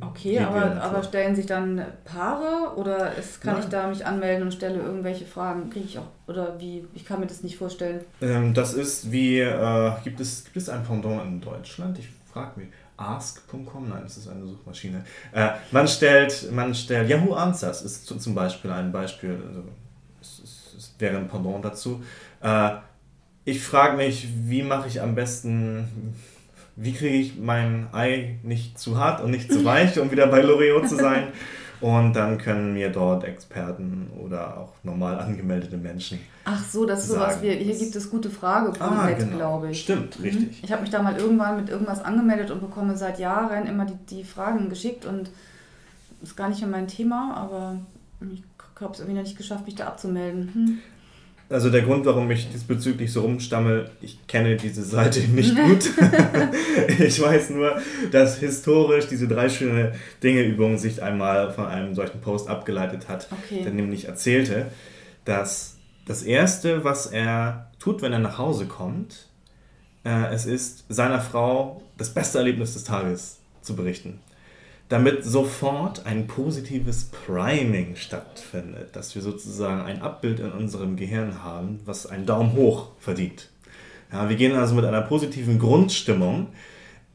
Okay, 0.00 0.38
aber, 0.40 0.80
aber 0.82 1.02
stellen 1.02 1.34
sich 1.34 1.46
dann 1.46 1.82
Paare 2.04 2.76
oder 2.76 3.14
ist, 3.14 3.40
kann 3.40 3.54
Nein. 3.54 3.62
ich 3.62 3.68
da 3.70 3.88
mich 3.88 4.04
anmelden 4.04 4.44
und 4.44 4.52
stelle 4.52 4.78
irgendwelche 4.78 5.24
Fragen? 5.24 5.70
Kriege 5.70 5.86
ich 5.86 5.98
auch, 5.98 6.08
oder 6.26 6.60
wie, 6.60 6.86
ich 6.94 7.04
kann 7.04 7.20
mir 7.20 7.26
das 7.26 7.42
nicht 7.42 7.56
vorstellen. 7.56 8.04
Ähm, 8.20 8.52
das 8.52 8.74
ist 8.74 9.10
wie, 9.10 9.40
äh, 9.40 9.92
gibt, 10.04 10.20
es, 10.20 10.44
gibt 10.44 10.56
es 10.56 10.68
ein 10.68 10.84
Pendant 10.84 11.24
in 11.24 11.40
Deutschland? 11.40 11.98
Ich 11.98 12.08
frage 12.30 12.60
mich. 12.60 12.68
Ask.com? 12.96 13.88
Nein, 13.88 14.02
das 14.02 14.18
ist 14.18 14.28
eine 14.28 14.46
Suchmaschine. 14.46 15.04
Äh, 15.32 15.50
man 15.72 15.88
stellt, 15.88 16.52
man 16.52 16.74
stellt, 16.74 17.08
Yahoo 17.08 17.34
Answers 17.34 17.82
ist 17.82 18.06
zum 18.06 18.34
Beispiel 18.34 18.70
ein 18.70 18.92
Beispiel, 18.92 19.42
also 19.48 19.64
ist, 20.20 20.44
ist 20.44 20.74
das 20.76 20.94
wäre 20.98 21.16
ein 21.16 21.28
Pendant 21.28 21.64
dazu. 21.64 22.02
Äh, 22.40 22.70
ich 23.44 23.62
frage 23.62 23.96
mich, 23.96 24.28
wie 24.46 24.62
mache 24.62 24.88
ich 24.88 25.00
am 25.00 25.14
besten, 25.14 26.14
wie 26.76 26.92
kriege 26.92 27.16
ich 27.16 27.38
mein 27.38 27.88
Ei 27.92 28.38
nicht 28.42 28.78
zu 28.78 28.98
hart 28.98 29.22
und 29.22 29.30
nicht 29.30 29.52
zu 29.52 29.64
weich, 29.64 29.98
um 29.98 30.10
wieder 30.10 30.26
bei 30.26 30.42
L'Oreal 30.42 30.86
zu 30.86 30.96
sein. 30.96 31.28
Und 31.80 32.14
dann 32.14 32.38
können 32.38 32.72
mir 32.72 32.90
dort 32.90 33.24
Experten 33.24 34.10
oder 34.16 34.56
auch 34.56 34.72
normal 34.84 35.18
angemeldete 35.18 35.76
Menschen. 35.76 36.18
Ach 36.44 36.64
so, 36.64 36.86
das 36.86 37.04
ist 37.04 37.10
sowas 37.10 37.42
wie, 37.42 37.50
hier 37.50 37.76
gibt 37.76 37.94
es 37.94 38.10
gute 38.10 38.30
Frage 38.30 38.72
ah, 38.80 39.10
genau. 39.10 39.36
glaube 39.36 39.70
ich. 39.70 39.82
Stimmt, 39.82 40.18
mhm. 40.18 40.24
richtig. 40.24 40.64
Ich 40.64 40.72
habe 40.72 40.82
mich 40.82 40.90
da 40.90 41.02
mal 41.02 41.16
irgendwann 41.16 41.56
mit 41.56 41.68
irgendwas 41.68 42.02
angemeldet 42.02 42.50
und 42.50 42.60
bekomme 42.60 42.96
seit 42.96 43.18
Jahren 43.18 43.66
immer 43.66 43.84
die, 43.84 43.96
die 44.08 44.24
Fragen 44.24 44.68
geschickt 44.70 45.04
und 45.04 45.30
ist 46.22 46.36
gar 46.36 46.48
nicht 46.48 46.60
mehr 46.60 46.70
mein 46.70 46.88
Thema, 46.88 47.34
aber 47.36 47.76
ich 48.32 48.42
habe 48.80 48.92
es 48.92 49.00
irgendwie 49.00 49.16
noch 49.16 49.24
nicht 49.24 49.36
geschafft, 49.36 49.66
mich 49.66 49.74
da 49.74 49.86
abzumelden. 49.86 50.54
Hm. 50.54 50.78
Also 51.54 51.70
der 51.70 51.82
Grund, 51.82 52.04
warum 52.04 52.28
ich 52.32 52.50
diesbezüglich 52.50 53.12
so 53.12 53.20
rumstamme, 53.20 53.88
ich 54.00 54.26
kenne 54.26 54.56
diese 54.56 54.82
Seite 54.82 55.20
nicht 55.28 55.54
gut. 55.54 55.88
ich 56.98 57.22
weiß 57.22 57.50
nur, 57.50 57.80
dass 58.10 58.38
historisch 58.38 59.06
diese 59.06 59.28
drei 59.28 59.48
schöne 59.48 59.92
Dinge-Übung 60.20 60.78
sich 60.78 61.00
einmal 61.00 61.52
von 61.52 61.66
einem 61.66 61.94
solchen 61.94 62.20
Post 62.20 62.48
abgeleitet 62.48 63.08
hat, 63.08 63.28
okay. 63.30 63.62
der 63.62 63.72
nämlich 63.72 64.06
erzählte, 64.06 64.66
dass 65.24 65.76
das 66.08 66.24
Erste, 66.24 66.82
was 66.82 67.06
er 67.06 67.70
tut, 67.78 68.02
wenn 68.02 68.12
er 68.12 68.18
nach 68.18 68.36
Hause 68.36 68.66
kommt, 68.66 69.28
äh, 70.04 70.34
es 70.34 70.46
ist, 70.46 70.86
seiner 70.88 71.20
Frau 71.20 71.82
das 71.96 72.12
beste 72.12 72.38
Erlebnis 72.38 72.74
des 72.74 72.82
Tages 72.82 73.38
zu 73.62 73.76
berichten 73.76 74.18
damit 74.88 75.24
sofort 75.24 76.06
ein 76.06 76.26
positives 76.26 77.10
Priming 77.26 77.96
stattfindet, 77.96 78.94
dass 78.94 79.14
wir 79.14 79.22
sozusagen 79.22 79.80
ein 79.80 80.02
Abbild 80.02 80.40
in 80.40 80.52
unserem 80.52 80.96
Gehirn 80.96 81.42
haben, 81.42 81.80
was 81.84 82.06
einen 82.06 82.26
Daumen 82.26 82.52
hoch 82.52 82.88
verdient. 82.98 83.50
Ja, 84.12 84.28
wir 84.28 84.36
gehen 84.36 84.54
also 84.54 84.74
mit 84.74 84.84
einer 84.84 85.00
positiven 85.00 85.58
Grundstimmung 85.58 86.48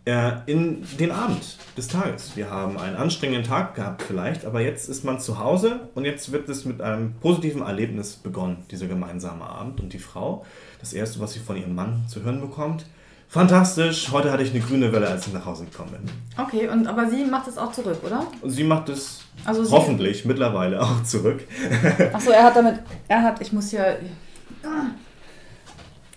äh, 0.06 0.32
in 0.48 0.84
den 1.00 1.12
Abend 1.12 1.58
des 1.78 1.88
Tages. 1.88 2.36
Wir 2.36 2.50
haben 2.50 2.78
einen 2.78 2.96
anstrengenden 2.96 3.44
Tag 3.44 3.76
gehabt 3.76 4.02
vielleicht, 4.02 4.46
aber 4.46 4.62
jetzt 4.62 4.90
ist 4.90 5.04
man 5.06 5.20
zu 5.20 5.38
Hause 5.38 5.90
und 5.94 6.06
jetzt 6.06 6.32
wird 6.32 6.50
es 6.50 6.66
mit 6.66 6.82
einem 6.82 7.14
positiven 7.14 7.62
Erlebnis 7.62 8.16
begonnen, 8.16 8.66
dieser 8.72 8.88
gemeinsame 8.88 9.46
Abend. 9.46 9.80
Und 9.80 9.94
die 9.94 10.00
Frau, 10.00 10.46
das 10.80 10.94
Erste, 10.94 11.20
was 11.20 11.34
sie 11.34 11.40
von 11.40 11.56
ihrem 11.56 11.76
Mann 11.76 12.06
zu 12.08 12.24
hören 12.24 12.42
bekommt, 12.42 12.86
Fantastisch. 13.30 14.12
Heute 14.12 14.32
hatte 14.32 14.42
ich 14.42 14.50
eine 14.50 14.60
grüne 14.60 14.92
Welle, 14.92 15.08
als 15.08 15.28
ich 15.28 15.34
nach 15.34 15.46
Hause 15.46 15.66
gekommen 15.66 15.92
bin. 15.92 16.12
Okay, 16.36 16.68
und 16.68 16.88
aber 16.88 17.08
sie 17.08 17.24
macht 17.26 17.48
es 17.48 17.60
auch 17.60 17.72
zurück, 17.72 18.00
oder? 18.04 18.26
Sie 18.44 18.64
macht 18.64 18.90
es 18.90 19.22
also 19.46 19.70
hoffentlich 19.70 20.26
mittlerweile 20.26 20.82
auch 20.82 21.04
zurück. 21.04 21.44
Achso, 22.14 22.32
er 22.32 22.46
hat 22.46 22.56
damit. 22.56 22.80
Er 23.08 23.22
hat, 23.22 23.40
ich 23.40 23.54
muss 23.54 23.72
ja. 23.72 23.86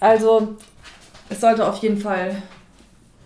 Also, 0.00 0.56
es 1.28 1.38
sollte 1.38 1.68
auf 1.68 1.76
jeden 1.82 1.98
Fall 1.98 2.34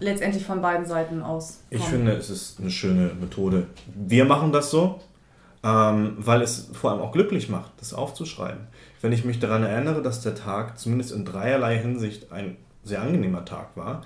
letztendlich 0.00 0.44
von 0.44 0.60
beiden 0.60 0.84
Seiten 0.84 1.22
aus. 1.22 1.60
Ich 1.70 1.82
finde, 1.84 2.12
es 2.12 2.28
ist 2.28 2.58
eine 2.58 2.70
schöne 2.70 3.12
Methode. 3.20 3.68
Wir 3.94 4.24
machen 4.24 4.50
das 4.50 4.72
so, 4.72 5.00
ähm, 5.62 6.16
weil 6.18 6.42
es 6.42 6.70
vor 6.72 6.90
allem 6.90 7.00
auch 7.00 7.12
glücklich 7.12 7.48
macht, 7.48 7.70
das 7.78 7.94
aufzuschreiben. 7.94 8.66
Wenn 9.00 9.12
ich 9.12 9.24
mich 9.24 9.38
daran 9.38 9.62
erinnere, 9.62 10.02
dass 10.02 10.22
der 10.22 10.34
Tag 10.34 10.76
zumindest 10.76 11.12
in 11.12 11.24
dreierlei 11.24 11.78
Hinsicht 11.78 12.32
ein 12.32 12.56
sehr 12.86 13.02
angenehmer 13.02 13.44
Tag 13.44 13.76
war, 13.76 14.02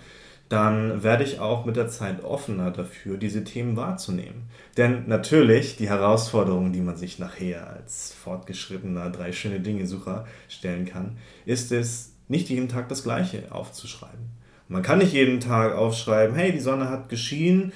dann 0.49 1.05
werde 1.05 1.23
ich 1.23 1.39
auch 1.39 1.65
mit 1.65 1.77
der 1.77 1.89
Zeit 1.89 2.25
offener 2.25 2.73
dafür, 2.73 3.17
diese 3.17 3.45
Themen 3.45 3.77
wahrzunehmen. 3.77 4.49
Denn 4.77 5.07
natürlich 5.07 5.77
die 5.77 5.89
Herausforderung, 5.89 6.73
die 6.73 6.81
man 6.81 6.97
sich 6.97 7.21
nachher 7.21 7.71
als 7.71 8.13
fortgeschrittener 8.13 9.11
drei 9.11 9.31
schöne 9.31 9.61
Dinge-Sucher 9.61 10.27
stellen 10.49 10.87
kann, 10.87 11.17
ist 11.47 11.71
es, 11.71 12.15
nicht 12.27 12.49
jeden 12.49 12.69
Tag 12.69 12.89
das 12.89 13.03
Gleiche 13.03 13.45
aufzuschreiben. 13.51 14.31
Man 14.69 14.83
kann 14.83 14.99
nicht 14.99 15.13
jeden 15.13 15.41
Tag 15.41 15.75
aufschreiben, 15.75 16.37
hey, 16.37 16.53
die 16.53 16.61
Sonne 16.61 16.89
hat 16.89 17.09
geschienen, 17.09 17.73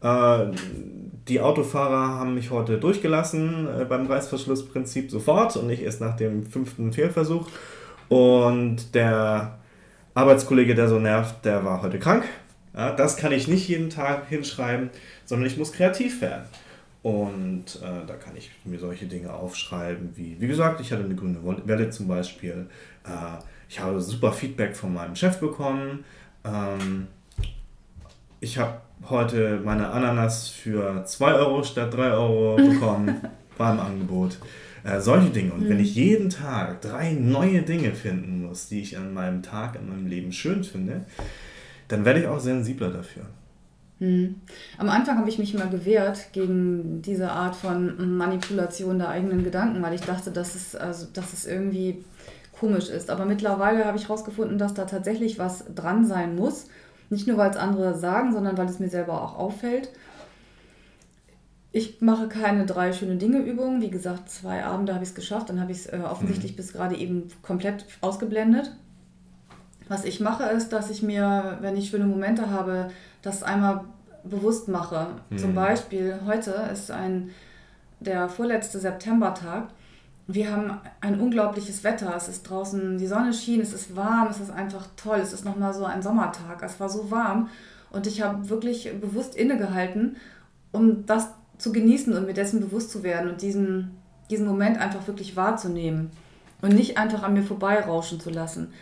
äh, 0.00 0.46
die 1.28 1.40
Autofahrer 1.40 2.18
haben 2.18 2.34
mich 2.34 2.50
heute 2.50 2.78
durchgelassen 2.78 3.66
äh, 3.68 3.84
beim 3.84 4.06
Reißverschlussprinzip 4.06 5.10
sofort 5.10 5.56
und 5.56 5.66
nicht 5.66 5.82
erst 5.82 6.00
nach 6.00 6.16
dem 6.16 6.46
fünften 6.46 6.92
Fehlversuch. 6.92 7.48
Und 8.08 8.94
der 8.94 9.58
Arbeitskollege, 10.16 10.74
der 10.74 10.88
so 10.88 10.98
nervt, 10.98 11.44
der 11.44 11.62
war 11.64 11.82
heute 11.82 11.98
krank. 11.98 12.24
Ja, 12.74 12.90
das 12.92 13.18
kann 13.18 13.32
ich 13.32 13.48
nicht 13.48 13.68
jeden 13.68 13.90
Tag 13.90 14.28
hinschreiben, 14.28 14.88
sondern 15.26 15.46
ich 15.46 15.58
muss 15.58 15.72
kreativ 15.72 16.22
werden. 16.22 16.44
Und 17.02 17.80
äh, 17.82 18.06
da 18.06 18.14
kann 18.14 18.34
ich 18.34 18.50
mir 18.64 18.78
solche 18.78 19.04
Dinge 19.06 19.32
aufschreiben, 19.32 20.12
wie, 20.14 20.40
wie 20.40 20.46
gesagt, 20.46 20.80
ich 20.80 20.90
hatte 20.90 21.04
eine 21.04 21.14
grüne 21.14 21.38
Welle 21.66 21.90
zum 21.90 22.08
Beispiel. 22.08 22.66
Äh, 23.04 23.42
ich 23.68 23.78
habe 23.78 24.00
super 24.00 24.32
Feedback 24.32 24.74
von 24.74 24.94
meinem 24.94 25.14
Chef 25.14 25.38
bekommen. 25.38 26.04
Ähm, 26.44 27.08
ich 28.40 28.56
habe 28.56 28.80
heute 29.10 29.60
meine 29.62 29.90
Ananas 29.90 30.48
für 30.48 31.04
2 31.04 31.34
Euro 31.34 31.62
statt 31.62 31.92
3 31.92 32.12
Euro 32.12 32.56
bekommen. 32.56 33.20
War 33.58 33.72
im 33.72 33.80
Angebot. 33.80 34.38
Äh, 34.86 35.00
solche 35.00 35.30
Dinge. 35.30 35.52
Und 35.52 35.64
mhm. 35.64 35.68
wenn 35.70 35.80
ich 35.80 35.94
jeden 35.94 36.30
Tag 36.30 36.80
drei 36.80 37.12
neue 37.12 37.62
Dinge 37.62 37.92
finden 37.92 38.46
muss, 38.46 38.68
die 38.68 38.80
ich 38.80 38.96
an 38.96 39.12
meinem 39.12 39.42
Tag, 39.42 39.74
in 39.74 39.88
meinem 39.88 40.06
Leben 40.06 40.32
schön 40.32 40.62
finde, 40.62 41.04
dann 41.88 42.04
werde 42.04 42.20
ich 42.20 42.26
auch 42.26 42.38
sensibler 42.38 42.90
dafür. 42.90 43.24
Mhm. 43.98 44.36
Am 44.78 44.88
Anfang 44.88 45.18
habe 45.18 45.28
ich 45.28 45.38
mich 45.38 45.54
immer 45.54 45.66
gewehrt 45.66 46.32
gegen 46.32 47.02
diese 47.02 47.30
Art 47.30 47.56
von 47.56 48.16
Manipulation 48.16 48.98
der 48.98 49.08
eigenen 49.08 49.42
Gedanken, 49.42 49.82
weil 49.82 49.94
ich 49.94 50.02
dachte, 50.02 50.30
dass 50.30 50.54
es, 50.54 50.76
also, 50.76 51.06
dass 51.12 51.32
es 51.32 51.46
irgendwie 51.46 52.04
komisch 52.58 52.88
ist. 52.88 53.10
Aber 53.10 53.24
mittlerweile 53.24 53.86
habe 53.86 53.98
ich 53.98 54.04
herausgefunden, 54.04 54.58
dass 54.58 54.74
da 54.74 54.84
tatsächlich 54.84 55.38
was 55.38 55.64
dran 55.74 56.06
sein 56.06 56.36
muss. 56.36 56.66
Nicht 57.10 57.26
nur, 57.26 57.38
weil 57.38 57.50
es 57.50 57.56
andere 57.56 57.96
sagen, 57.98 58.32
sondern 58.32 58.56
weil 58.56 58.66
es 58.66 58.78
mir 58.78 58.88
selber 58.88 59.20
auch 59.22 59.36
auffällt. 59.36 59.90
Ich 61.76 62.00
mache 62.00 62.26
keine 62.26 62.64
drei 62.64 62.94
schöne 62.94 63.16
Dinge 63.16 63.40
Übungen. 63.40 63.82
Wie 63.82 63.90
gesagt, 63.90 64.30
zwei 64.30 64.64
Abende 64.64 64.94
habe 64.94 65.04
ich 65.04 65.10
es 65.10 65.14
geschafft. 65.14 65.50
Dann 65.50 65.60
habe 65.60 65.72
ich 65.72 65.80
es 65.80 65.86
äh, 65.86 65.98
offensichtlich 66.10 66.52
mhm. 66.52 66.56
bis 66.56 66.72
gerade 66.72 66.96
eben 66.96 67.28
komplett 67.42 67.84
ausgeblendet. 68.00 68.74
Was 69.86 70.06
ich 70.06 70.20
mache, 70.20 70.44
ist, 70.44 70.70
dass 70.70 70.88
ich 70.88 71.02
mir, 71.02 71.58
wenn 71.60 71.76
ich 71.76 71.90
schöne 71.90 72.06
Momente 72.06 72.48
habe, 72.48 72.88
das 73.20 73.42
einmal 73.42 73.84
bewusst 74.24 74.68
mache. 74.68 75.08
Mhm. 75.28 75.36
Zum 75.36 75.54
Beispiel 75.54 76.18
heute 76.24 76.52
ist 76.72 76.90
ein 76.90 77.28
der 78.00 78.30
vorletzte 78.30 78.78
Septembertag. 78.78 79.68
Wir 80.26 80.50
haben 80.50 80.80
ein 81.02 81.20
unglaubliches 81.20 81.84
Wetter. 81.84 82.14
Es 82.16 82.26
ist 82.26 82.44
draußen, 82.44 82.96
die 82.96 83.06
Sonne 83.06 83.34
schien, 83.34 83.60
es 83.60 83.74
ist 83.74 83.94
warm, 83.94 84.28
es 84.30 84.40
ist 84.40 84.50
einfach 84.50 84.86
toll. 84.96 85.18
Es 85.18 85.34
ist 85.34 85.44
nochmal 85.44 85.74
so 85.74 85.84
ein 85.84 86.00
Sommertag. 86.00 86.62
Es 86.62 86.80
war 86.80 86.88
so 86.88 87.10
warm 87.10 87.50
und 87.90 88.06
ich 88.06 88.22
habe 88.22 88.48
wirklich 88.48 88.90
bewusst 88.98 89.34
innegehalten, 89.34 90.16
um 90.72 91.04
das 91.04 91.28
zu 91.58 91.72
genießen 91.72 92.12
und 92.14 92.26
mir 92.26 92.34
dessen 92.34 92.60
bewusst 92.60 92.90
zu 92.90 93.02
werden 93.02 93.30
und 93.30 93.42
diesen, 93.42 93.92
diesen 94.30 94.46
Moment 94.46 94.78
einfach 94.78 95.06
wirklich 95.06 95.36
wahrzunehmen 95.36 96.10
und 96.62 96.74
nicht 96.74 96.98
einfach 96.98 97.22
an 97.22 97.34
mir 97.34 97.42
vorbeirauschen 97.42 98.20
zu 98.20 98.30
lassen. 98.30 98.72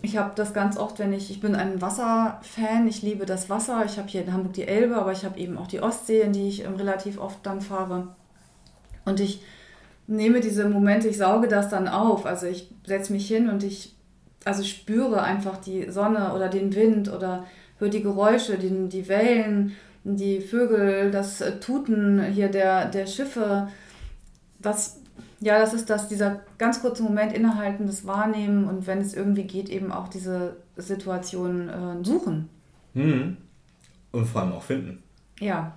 Ich 0.00 0.16
habe 0.16 0.32
das 0.36 0.54
ganz 0.54 0.76
oft, 0.76 1.00
wenn 1.00 1.12
ich, 1.12 1.30
ich 1.30 1.40
bin 1.40 1.56
ein 1.56 1.80
Wasserfan, 1.82 2.86
ich 2.86 3.02
liebe 3.02 3.26
das 3.26 3.50
Wasser. 3.50 3.84
Ich 3.84 3.98
habe 3.98 4.06
hier 4.06 4.22
in 4.22 4.32
Hamburg 4.32 4.52
die 4.52 4.68
Elbe, 4.68 4.96
aber 4.96 5.10
ich 5.10 5.24
habe 5.24 5.38
eben 5.40 5.58
auch 5.58 5.66
die 5.66 5.80
Ostsee, 5.80 6.20
in 6.20 6.32
die 6.32 6.48
ich 6.48 6.64
ähm, 6.64 6.76
relativ 6.76 7.18
oft 7.18 7.38
dann 7.42 7.60
fahre. 7.60 8.08
Und 9.04 9.18
ich 9.18 9.42
nehme 10.06 10.40
diese 10.40 10.68
Momente, 10.68 11.08
ich 11.08 11.18
sauge 11.18 11.48
das 11.48 11.68
dann 11.68 11.88
auf. 11.88 12.26
Also 12.26 12.46
ich 12.46 12.70
setze 12.86 13.12
mich 13.12 13.26
hin 13.26 13.48
und 13.48 13.64
ich 13.64 13.96
also 14.44 14.62
spüre 14.62 15.22
einfach 15.22 15.56
die 15.58 15.90
Sonne 15.90 16.32
oder 16.32 16.48
den 16.48 16.74
Wind 16.74 17.12
oder 17.12 17.44
höre 17.78 17.90
die 17.90 18.02
Geräusche, 18.02 18.56
die, 18.56 18.88
die 18.88 19.08
Wellen 19.08 19.74
die 20.04 20.40
Vögel, 20.40 21.10
das 21.10 21.40
äh, 21.40 21.58
Tuten 21.60 22.22
hier 22.22 22.48
der, 22.48 22.86
der 22.86 23.06
Schiffe, 23.06 23.68
das, 24.58 25.00
ja, 25.40 25.58
das 25.58 25.74
ist 25.74 25.90
das, 25.90 26.08
dieser 26.08 26.40
ganz 26.58 26.80
kurze 26.80 27.02
Moment 27.02 27.32
innehalten, 27.32 27.86
das 27.86 28.06
Wahrnehmen 28.06 28.64
und 28.64 28.86
wenn 28.86 28.98
es 28.98 29.14
irgendwie 29.14 29.44
geht, 29.44 29.68
eben 29.68 29.92
auch 29.92 30.08
diese 30.08 30.56
Situation 30.76 31.68
äh, 31.68 32.04
suchen. 32.04 32.48
Mhm. 32.94 33.36
Und 34.12 34.26
vor 34.26 34.42
allem 34.42 34.52
auch 34.52 34.62
finden. 34.62 35.02
Ja, 35.38 35.74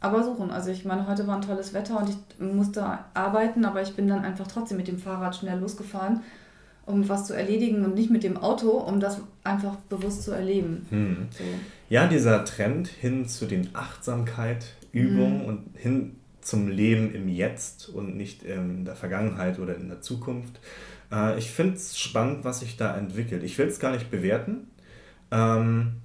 aber 0.00 0.24
suchen. 0.24 0.50
Also 0.50 0.70
ich 0.70 0.84
meine, 0.84 1.06
heute 1.06 1.26
war 1.26 1.36
ein 1.36 1.42
tolles 1.42 1.72
Wetter 1.72 1.98
und 1.98 2.08
ich 2.08 2.16
musste 2.38 2.98
arbeiten, 3.14 3.64
aber 3.64 3.82
ich 3.82 3.94
bin 3.94 4.08
dann 4.08 4.24
einfach 4.24 4.46
trotzdem 4.46 4.76
mit 4.76 4.88
dem 4.88 4.98
Fahrrad 4.98 5.36
schnell 5.36 5.58
losgefahren 5.58 6.22
um 6.86 7.08
was 7.08 7.26
zu 7.26 7.34
erledigen 7.34 7.84
und 7.84 7.94
nicht 7.94 8.10
mit 8.10 8.22
dem 8.22 8.36
Auto, 8.36 8.70
um 8.70 9.00
das 9.00 9.20
einfach 9.44 9.76
bewusst 9.88 10.22
zu 10.22 10.30
erleben. 10.30 10.86
Hm. 10.90 11.28
So. 11.30 11.44
Ja, 11.88 12.06
dieser 12.06 12.44
Trend 12.44 12.88
hin 12.88 13.28
zu 13.28 13.46
den 13.46 13.70
Achtsamkeit-Übungen 13.74 15.40
hm. 15.40 15.46
und 15.46 15.64
hin 15.74 16.16
zum 16.40 16.68
Leben 16.68 17.12
im 17.12 17.28
Jetzt 17.28 17.88
und 17.88 18.16
nicht 18.16 18.44
in 18.44 18.84
der 18.84 18.94
Vergangenheit 18.94 19.58
oder 19.58 19.74
in 19.74 19.88
der 19.88 20.00
Zukunft. 20.00 20.60
Äh, 21.10 21.38
ich 21.38 21.50
finde 21.50 21.74
es 21.74 21.98
spannend, 21.98 22.44
was 22.44 22.60
sich 22.60 22.76
da 22.76 22.96
entwickelt. 22.96 23.42
Ich 23.42 23.58
will 23.58 23.66
es 23.66 23.80
gar 23.80 23.92
nicht 23.92 24.10
bewerten. 24.10 24.68
Ähm, 25.32 25.96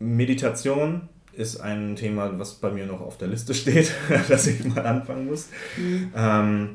Meditation 0.00 1.08
ist 1.32 1.60
ein 1.60 1.96
Thema, 1.96 2.38
was 2.38 2.54
bei 2.54 2.70
mir 2.70 2.86
noch 2.86 3.00
auf 3.00 3.18
der 3.18 3.28
Liste 3.28 3.54
steht, 3.54 3.92
dass 4.28 4.46
ich 4.48 4.64
mal 4.64 4.84
anfangen 4.84 5.26
muss. 5.26 5.48
Mhm. 5.76 6.12
Ähm, 6.16 6.70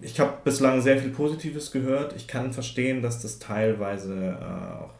ich 0.00 0.20
habe 0.20 0.38
bislang 0.44 0.80
sehr 0.80 0.98
viel 0.98 1.10
Positives 1.10 1.72
gehört. 1.72 2.14
Ich 2.16 2.26
kann 2.26 2.52
verstehen, 2.52 3.02
dass 3.02 3.20
das 3.20 3.38
teilweise 3.38 4.38
äh, 4.40 4.84
auch 4.84 4.94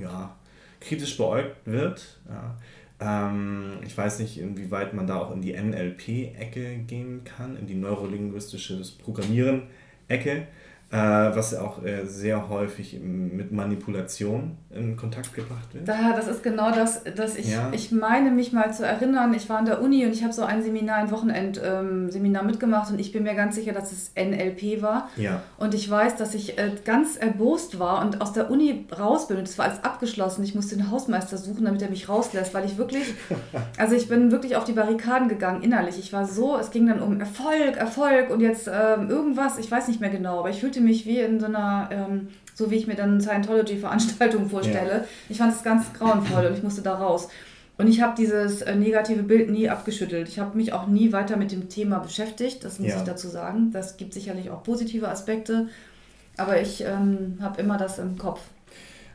ja, 0.00 0.36
kritisch 0.80 1.16
beäugt 1.16 1.56
wird. 1.64 2.20
Ja. 2.28 2.56
Ähm, 3.00 3.78
ich 3.86 3.96
weiß 3.96 4.18
nicht, 4.20 4.38
inwieweit 4.38 4.94
man 4.94 5.06
da 5.06 5.18
auch 5.18 5.32
in 5.32 5.40
die 5.40 5.52
NLP-Ecke 5.52 6.78
gehen 6.86 7.24
kann, 7.24 7.56
in 7.56 7.66
die 7.66 7.74
neurolinguistische 7.74 8.80
Programmieren-Ecke 9.02 10.46
äh, 10.90 10.96
was 10.96 11.54
auch 11.54 11.84
äh, 11.84 12.06
sehr 12.06 12.48
häufig 12.48 12.98
mit 13.00 13.52
Manipulation 13.52 14.56
in 14.70 14.96
Kontakt 14.96 15.34
gebracht 15.34 15.74
wird. 15.74 15.86
Da, 15.86 16.14
das 16.14 16.28
ist 16.28 16.42
genau 16.42 16.70
das, 16.70 17.04
dass 17.14 17.36
ich, 17.36 17.50
ja. 17.50 17.70
ich 17.72 17.92
meine 17.92 18.30
mich 18.30 18.52
mal 18.52 18.72
zu 18.72 18.86
erinnern, 18.86 19.34
ich 19.34 19.48
war 19.50 19.58
an 19.58 19.66
der 19.66 19.82
Uni 19.82 20.06
und 20.06 20.12
ich 20.12 20.22
habe 20.24 20.32
so 20.32 20.42
ein 20.42 20.62
Seminar, 20.62 20.96
ein 20.96 21.10
Wochenendseminar 21.10 22.42
ähm, 22.42 22.46
mitgemacht 22.46 22.90
und 22.90 22.98
ich 22.98 23.12
bin 23.12 23.24
mir 23.24 23.34
ganz 23.34 23.54
sicher, 23.54 23.72
dass 23.72 23.92
es 23.92 24.12
NLP 24.14 24.80
war. 24.80 25.08
Ja. 25.16 25.42
Und 25.58 25.74
ich 25.74 25.90
weiß, 25.90 26.16
dass 26.16 26.34
ich 26.34 26.58
äh, 26.58 26.72
ganz 26.84 27.16
erbost 27.16 27.78
war 27.78 28.02
und 28.04 28.22
aus 28.22 28.32
der 28.32 28.50
Uni 28.50 28.86
raus 28.98 29.28
bin 29.28 29.36
und 29.36 29.46
es 29.46 29.58
war 29.58 29.66
alles 29.66 29.84
abgeschlossen. 29.84 30.42
Ich 30.42 30.54
musste 30.54 30.76
den 30.76 30.90
Hausmeister 30.90 31.36
suchen, 31.36 31.66
damit 31.66 31.82
er 31.82 31.90
mich 31.90 32.08
rauslässt, 32.08 32.54
weil 32.54 32.64
ich 32.64 32.78
wirklich, 32.78 33.14
also 33.76 33.94
ich 33.94 34.08
bin 34.08 34.30
wirklich 34.30 34.56
auf 34.56 34.64
die 34.64 34.72
Barrikaden 34.72 35.28
gegangen 35.28 35.62
innerlich. 35.62 35.98
Ich 35.98 36.14
war 36.14 36.26
so, 36.26 36.56
es 36.56 36.70
ging 36.70 36.86
dann 36.86 37.02
um 37.02 37.20
Erfolg, 37.20 37.76
Erfolg 37.76 38.30
und 38.30 38.40
jetzt 38.40 38.68
ähm, 38.68 39.10
irgendwas, 39.10 39.58
ich 39.58 39.70
weiß 39.70 39.88
nicht 39.88 40.00
mehr 40.00 40.10
genau, 40.10 40.38
aber 40.38 40.50
ich 40.50 40.60
fühlte 40.60 40.77
fühlte 40.78 40.80
mich 40.80 41.06
wie 41.06 41.20
in 41.20 41.40
so 41.40 41.46
einer, 41.46 41.88
ähm, 41.90 42.28
so 42.54 42.70
wie 42.70 42.76
ich 42.76 42.86
mir 42.86 42.94
dann 42.94 43.20
Scientology-Veranstaltung 43.20 44.48
vorstelle. 44.48 44.92
Ja. 44.92 45.04
Ich 45.28 45.38
fand 45.38 45.54
es 45.54 45.62
ganz 45.62 45.92
grauenvoll 45.92 46.46
und 46.46 46.54
ich 46.56 46.62
musste 46.62 46.82
da 46.82 46.94
raus. 46.94 47.28
Und 47.76 47.88
ich 47.88 48.00
habe 48.00 48.14
dieses 48.16 48.62
äh, 48.62 48.74
negative 48.74 49.22
Bild 49.22 49.50
nie 49.50 49.68
abgeschüttelt. 49.68 50.28
Ich 50.28 50.38
habe 50.38 50.56
mich 50.56 50.72
auch 50.72 50.88
nie 50.88 51.12
weiter 51.12 51.36
mit 51.36 51.52
dem 51.52 51.68
Thema 51.68 51.98
beschäftigt, 51.98 52.64
das 52.64 52.80
muss 52.80 52.90
ja. 52.90 52.96
ich 52.98 53.02
dazu 53.02 53.28
sagen. 53.28 53.70
Das 53.72 53.96
gibt 53.96 54.14
sicherlich 54.14 54.50
auch 54.50 54.64
positive 54.64 55.08
Aspekte, 55.08 55.68
aber 56.36 56.60
ich 56.60 56.82
ähm, 56.82 57.38
habe 57.40 57.60
immer 57.60 57.78
das 57.78 57.98
im 57.98 58.18
Kopf. 58.18 58.40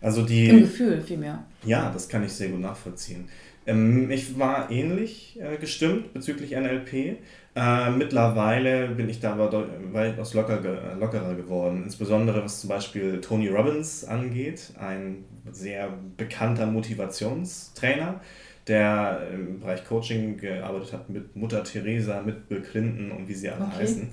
Also 0.02 0.22
die, 0.24 0.50
Im 0.50 0.62
Gefühl 0.62 1.02
vielmehr. 1.02 1.44
Ja, 1.66 1.90
das 1.94 2.10
kann 2.10 2.24
ich 2.24 2.34
sehr 2.34 2.50
gut 2.50 2.60
nachvollziehen. 2.60 3.28
Ähm, 3.66 4.12
ich 4.12 4.38
war 4.38 4.70
ähnlich 4.72 5.40
äh, 5.42 5.58
gestimmt 5.58 6.14
bezüglich 6.14 6.52
NLP. 6.52 7.18
Äh, 7.56 7.92
mittlerweile 7.92 8.88
bin 8.88 9.10
ich 9.10 9.20
da 9.20 9.34
aber 9.34 9.68
weitaus 9.92 10.34
locker, 10.34 10.60
lockerer 11.00 11.36
geworden, 11.36 11.84
insbesondere 11.84 12.44
was 12.44 12.62
zum 12.62 12.70
Beispiel 12.70 13.22
Tony 13.22 13.48
Robbins 13.48 14.06
angeht, 14.06 14.74
ein 14.80 15.24
sehr 15.52 15.90
bekannter 16.18 16.66
Motivationstrainer, 16.66 18.20
der 18.68 19.28
im 19.32 19.60
Bereich 19.60 19.86
Coaching 19.86 20.38
gearbeitet 20.38 20.94
hat 20.94 21.10
mit 21.10 21.36
Mutter 21.36 21.64
Teresa, 21.64 22.22
mit 22.24 22.50
Bill 22.50 22.62
Clinton 22.62 23.12
und 23.12 23.28
wie 23.28 23.36
sie 23.36 23.50
alle 23.50 23.66
okay. 23.66 23.82
heißen. 23.82 24.10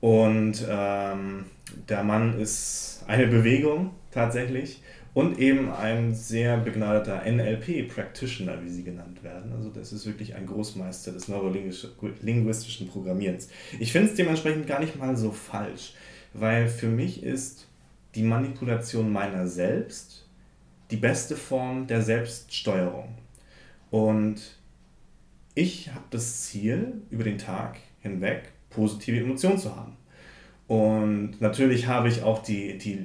Und 0.00 0.66
ähm, 0.68 1.46
der 1.88 2.02
Mann 2.02 2.38
ist 2.38 3.04
eine 3.06 3.26
Bewegung 3.26 3.92
tatsächlich 4.10 4.82
und 5.16 5.38
eben 5.38 5.72
ein 5.72 6.14
sehr 6.14 6.58
begnadeter 6.58 7.22
NLP-Practitioner, 7.24 8.62
wie 8.62 8.68
sie 8.68 8.84
genannt 8.84 9.24
werden. 9.24 9.50
Also 9.54 9.70
das 9.70 9.90
ist 9.94 10.04
wirklich 10.04 10.34
ein 10.34 10.44
Großmeister 10.44 11.10
des 11.10 11.28
neurolinguistischen 11.28 12.86
Programmierens. 12.86 13.48
Ich 13.80 13.92
finde 13.92 14.10
es 14.10 14.14
dementsprechend 14.14 14.66
gar 14.66 14.78
nicht 14.78 14.96
mal 14.96 15.16
so 15.16 15.30
falsch, 15.30 15.94
weil 16.34 16.68
für 16.68 16.88
mich 16.88 17.22
ist 17.22 17.66
die 18.14 18.24
Manipulation 18.24 19.10
meiner 19.10 19.46
selbst 19.46 20.28
die 20.90 20.98
beste 20.98 21.34
Form 21.34 21.86
der 21.86 22.02
Selbststeuerung. 22.02 23.14
Und 23.90 24.58
ich 25.54 25.94
habe 25.94 26.04
das 26.10 26.42
Ziel, 26.42 27.00
über 27.08 27.24
den 27.24 27.38
Tag 27.38 27.78
hinweg 28.00 28.52
positive 28.68 29.18
Emotionen 29.18 29.56
zu 29.56 29.74
haben. 29.74 29.96
Und 30.68 31.40
natürlich 31.40 31.86
habe 31.86 32.08
ich 32.08 32.22
auch 32.22 32.42
die, 32.42 32.76
die, 32.78 32.98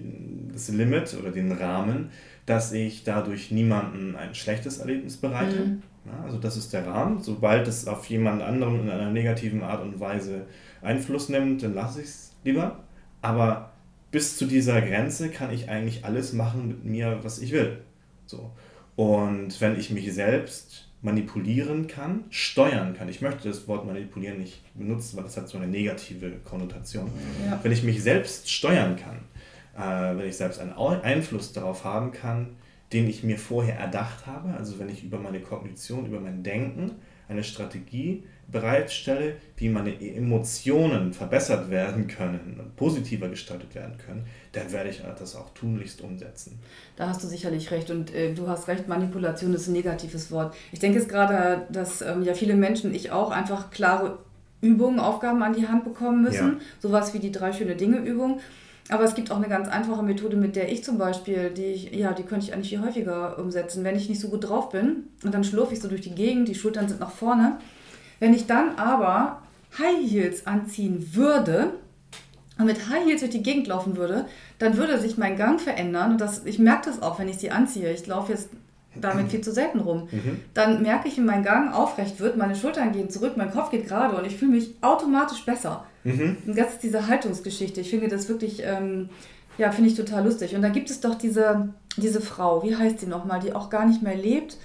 das 0.52 0.70
Limit 0.70 1.16
oder 1.20 1.32
den 1.32 1.52
Rahmen, 1.52 2.10
dass 2.46 2.72
ich 2.72 3.04
dadurch 3.04 3.52
niemanden 3.52 4.16
ein 4.16 4.34
schlechtes 4.34 4.80
Erlebnis 4.80 5.18
bereite. 5.18 5.60
Mhm. 5.60 5.84
Ja, 6.06 6.24
also 6.24 6.40
das 6.40 6.58
ist 6.58 6.74
der 6.74 6.88
Rahmen. 6.88 7.22
Sobald 7.22 7.68
es 7.68 7.88
auf 7.88 8.06
jemand 8.08 8.42
anderen 8.42 8.82
in 8.82 8.90
einer 8.90 9.12
negativen 9.12 9.62
Art 9.62 9.84
und 9.84 10.00
Weise 10.00 10.48
Einfluss 10.82 11.30
nimmt, 11.30 11.62
dann 11.62 11.76
lasse 11.76 12.02
ich 12.02 12.08
es 12.08 12.36
lieber. 12.44 12.84
Aber 13.22 13.72
bis 14.10 14.38
zu 14.38 14.46
dieser 14.46 14.82
Grenze 14.82 15.30
kann 15.30 15.54
ich 15.54 15.70
eigentlich 15.70 16.04
alles 16.04 16.34
machen 16.34 16.68
mit 16.68 16.84
mir, 16.84 17.20
was 17.22 17.40
ich 17.40 17.52
will. 17.52 17.82
So. 18.26 18.52
Und 18.96 19.62
wenn 19.62 19.80
ich 19.80 19.92
mich 19.92 20.12
selbst 20.14 20.91
manipulieren 21.02 21.88
kann, 21.88 22.26
steuern 22.30 22.96
kann. 22.96 23.10
Ich 23.10 23.22
möchte 23.22 23.48
das 23.48 23.68
Wort 23.68 23.86
manipulieren 23.86 24.38
nicht 24.38 24.62
benutzen, 24.76 25.18
weil 25.18 25.24
das 25.24 25.36
hat 25.36 25.50
so 25.50 25.58
eine 25.58 25.68
negative 25.68 26.32
Konnotation. 26.44 27.10
Ja. 27.46 27.60
Wenn 27.64 27.72
ich 27.72 27.84
mich 27.84 28.04
selbst 28.04 28.52
steuern 28.52 28.96
kann, 28.96 29.18
äh, 29.76 30.18
wenn 30.18 30.28
ich 30.28 30.38
selbst 30.38 30.60
einen 30.60 30.74
Einfluss 30.74 31.54
darauf 31.54 31.84
haben 31.84 32.12
kann, 32.12 32.56
den 32.94 33.08
ich 33.08 33.24
mir 33.24 33.40
vorher 33.40 33.78
erdacht 33.78 34.28
habe, 34.28 34.54
also 34.54 34.78
wenn 34.78 34.90
ich 34.90 35.04
über 35.04 35.18
meine 35.18 35.40
Kognition, 35.40 36.06
über 36.06 36.20
mein 36.20 36.44
Denken 36.44 36.92
eine 37.28 37.44
Strategie 37.44 38.24
bereitstelle, 38.52 39.36
wie 39.58 39.70
meine 39.70 40.00
Emotionen 40.02 41.14
verbessert 41.14 41.70
werden 41.70 42.08
können 42.08 42.58
und 42.60 42.76
positiver 42.76 43.30
gestaltet 43.30 43.74
werden 43.76 43.98
können, 43.98 44.26
dann 44.52 44.72
werde 44.72 44.90
ich 44.90 45.02
das 45.18 45.36
auch 45.36 45.50
tunlichst 45.54 46.02
umsetzen. 46.02 46.60
Da 46.96 47.08
hast 47.08 47.24
du 47.24 47.28
sicherlich 47.28 47.72
recht 47.72 47.90
und 47.90 48.14
äh, 48.14 48.34
du 48.34 48.48
hast 48.48 48.68
recht, 48.68 48.88
Manipulation 48.88 49.54
ist 49.54 49.68
ein 49.68 49.74
negatives 49.74 50.32
Wort. 50.32 50.56
Ich 50.72 50.80
denke 50.80 51.00
es 51.00 51.08
gerade, 51.08 51.68
dass 51.72 52.02
ähm, 52.02 52.24
ja 52.24 52.34
viele 52.34 52.56
Menschen, 52.56 52.94
ich 52.94 53.12
auch, 53.12 53.32
einfach 53.32 53.72
klare 53.72 54.20
Übungen, 54.62 55.00
Aufgaben 55.00 55.42
an 55.42 55.54
die 55.54 55.68
Hand 55.68 55.84
bekommen 55.84 56.22
müssen. 56.22 56.54
Ja. 56.54 56.60
Sowas 56.80 57.14
wie 57.14 57.20
die 57.20 57.32
drei 57.32 57.52
schöne 57.52 57.76
Dinge 57.76 57.98
Übung. 57.98 58.40
Aber 58.90 59.04
es 59.04 59.16
gibt 59.16 59.32
auch 59.32 59.38
eine 59.38 59.48
ganz 59.48 59.70
einfache 59.70 60.04
Methode, 60.04 60.36
mit 60.36 60.56
der 60.56 60.72
ich 60.72 60.84
zum 60.84 60.98
Beispiel, 60.98 61.52
die 61.52 61.66
ich, 61.66 61.92
ja, 61.94 62.14
die 62.14 62.24
könnte 62.24 62.46
ich 62.46 62.54
eigentlich 62.54 62.70
viel 62.70 62.82
häufiger 62.82 63.40
umsetzen. 63.40 63.84
Wenn 63.84 63.96
ich 63.96 64.10
nicht 64.10 64.20
so 64.20 64.28
gut 64.28 64.50
drauf 64.50 64.70
bin 64.70 65.08
und 65.24 65.34
dann 65.34 65.44
schlurfe 65.44 65.74
ich 65.74 65.80
so 65.80 65.88
durch 65.88 66.02
die 66.02 66.14
Gegend, 66.14 66.48
die 66.48 66.56
Schultern 66.56 66.90
sind 66.90 67.00
nach 67.00 67.12
vorne. 67.12 67.58
Wenn 68.22 68.34
ich 68.34 68.46
dann 68.46 68.76
aber 68.78 69.42
High 69.78 70.10
Heels 70.10 70.48
anziehen 70.48 71.14
würde, 71.14 71.74
und 72.60 72.68
mit 72.68 72.90
High 72.90 73.06
Heels 73.06 73.22
durch 73.22 73.32
die 73.32 73.42
Gegend 73.42 73.68
laufen 73.68 73.98
würde, 73.98 74.26
dann 74.60 74.78
würde 74.78 75.00
sich 75.00 75.18
mein 75.18 75.36
Gang 75.36 75.60
verändern. 75.60 76.12
Und 76.12 76.22
das, 76.22 76.46
ich 76.46 76.60
merke 76.60 76.86
das 76.86 77.02
auch, 77.02 77.18
wenn 77.18 77.28
ich 77.28 77.38
sie 77.38 77.50
anziehe. 77.50 77.92
Ich 77.92 78.06
laufe 78.06 78.32
jetzt 78.32 78.50
damit 78.94 79.32
viel 79.32 79.42
zu 79.42 79.52
selten 79.52 79.80
rum. 79.80 80.08
Mhm. 80.12 80.42
Dann 80.54 80.84
merke 80.84 81.08
ich, 81.08 81.18
wie 81.18 81.22
mein 81.22 81.44
Gang 81.44 81.74
aufrecht 81.74 82.20
wird, 82.20 82.38
meine 82.38 82.56
Schultern 82.56 82.92
gehen 82.92 83.10
zurück, 83.10 83.34
mein 83.38 83.52
Kopf 83.52 83.72
geht 83.72 83.88
gerade 83.88 84.16
und 84.16 84.26
ich 84.26 84.36
fühle 84.36 84.52
mich 84.52 84.76
automatisch 84.82 85.44
besser. 85.46 85.86
Mhm. 86.04 86.38
Und 86.46 86.58
das 86.58 86.74
ist 86.74 86.84
diese 86.84 87.08
Haltungsgeschichte. 87.08 87.82
Ich 87.82 87.90
finde 87.90 88.10
das 88.10 88.30
wirklich, 88.30 88.62
ähm, 88.64 89.10
ja, 89.58 89.72
finde 89.72 89.90
ich 89.90 89.96
total 89.96 90.26
lustig. 90.26 90.56
Und 90.56 90.62
da 90.62 90.70
gibt 90.70 90.92
es 90.92 91.00
doch 91.00 91.16
diese, 91.16 91.70
diese 91.98 92.22
Frau, 92.22 92.62
wie 92.64 92.76
heißt 92.76 93.00
sie 93.00 93.08
nochmal, 93.08 93.40
die 93.40 93.54
auch 93.54 93.72
gar 93.72 93.88
nicht 93.88 94.04
mehr 94.04 94.16
lebt, 94.16 94.58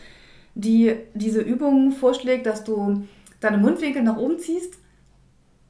die 0.55 0.97
diese 1.15 1.41
Übungen 1.41 1.93
vorschlägt, 1.93 2.45
dass 2.45 2.65
du 2.65 3.05
deine 3.41 3.59
Mundwinkel 3.59 4.03
nach 4.03 4.17
oben 4.17 4.39
ziehst 4.39 4.75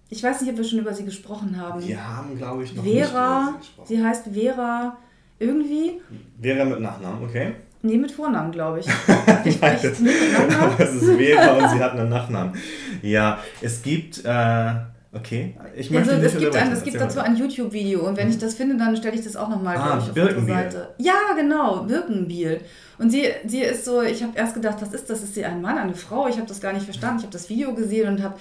ich 0.09 0.23
weiß 0.23 0.41
nicht, 0.41 0.51
ob 0.51 0.59
wir 0.59 0.65
schon 0.65 0.79
über 0.79 0.95
sie 0.95 1.05
gesprochen 1.05 1.61
haben. 1.61 1.85
Wir 1.87 2.17
haben, 2.17 2.37
glaube 2.37 2.63
ich, 2.63 2.75
noch 2.75 2.85
Vera, 2.85 2.97
nicht 2.97 3.11
über 3.11 3.53
sie 3.53 3.59
gesprochen. 3.59 3.87
Sie 3.89 4.05
heißt 4.05 4.25
Vera 4.33 4.97
irgendwie. 5.39 6.01
Vera 6.41 6.65
mit 6.65 6.81
Nachnamen, 6.81 7.25
okay. 7.25 7.55
Nee, 7.83 7.99
mit 7.99 8.11
Vornamen, 8.13 8.53
glaube 8.53 8.81
ich. 8.81 8.87
ich 9.45 9.61
Nein, 9.61 9.79
das, 9.83 10.03
das 10.79 10.95
ist 10.95 11.05
Vera 11.05 11.53
und 11.53 11.71
sie 11.71 11.83
hat 11.83 11.93
einen 11.93 12.09
Nachnamen. 12.09 12.55
Ja, 13.03 13.39
es 13.61 13.83
gibt. 13.83 14.25
Äh, 14.25 14.75
okay, 15.13 15.57
ich 15.75 15.91
möchte 15.91 16.13
also, 16.13 16.27
es 16.27 16.39
gibt, 16.39 16.57
ein, 16.57 16.73
es 16.73 16.83
gibt 16.83 17.01
dazu 17.01 17.21
ein 17.21 17.37
YouTube-Video 17.37 18.07
und 18.07 18.17
wenn 18.17 18.29
ich 18.29 18.39
das 18.39 18.55
finde, 18.55 18.77
dann 18.77 18.97
stelle 18.97 19.15
ich 19.15 19.25
das 19.25 19.37
auch 19.37 19.49
nochmal 19.49 19.77
ah, 19.77 19.99
auf 19.99 20.09
unsere 20.09 20.45
Seite. 20.45 20.95
Ja, 20.99 21.35
genau, 21.37 21.85
Birkenbiel. 21.85 22.61
Und 22.99 23.11
sie, 23.11 23.25
sie 23.47 23.61
ist 23.61 23.85
so, 23.85 24.03
ich 24.03 24.23
habe 24.23 24.33
erst 24.37 24.55
gedacht, 24.55 24.79
was 24.81 24.93
ist 24.93 25.11
das? 25.11 25.23
Ist 25.23 25.35
sie 25.35 25.45
ein 25.45 25.61
Mann, 25.61 25.77
eine 25.77 25.95
Frau? 25.95 26.29
Ich 26.29 26.37
habe 26.37 26.47
das 26.47 26.61
gar 26.61 26.73
nicht 26.73 26.85
verstanden. 26.85 27.19
Ich 27.19 27.25
habe 27.25 27.33
das 27.33 27.49
Video 27.51 27.75
gesehen 27.75 28.09
und 28.09 28.23
habe 28.23 28.37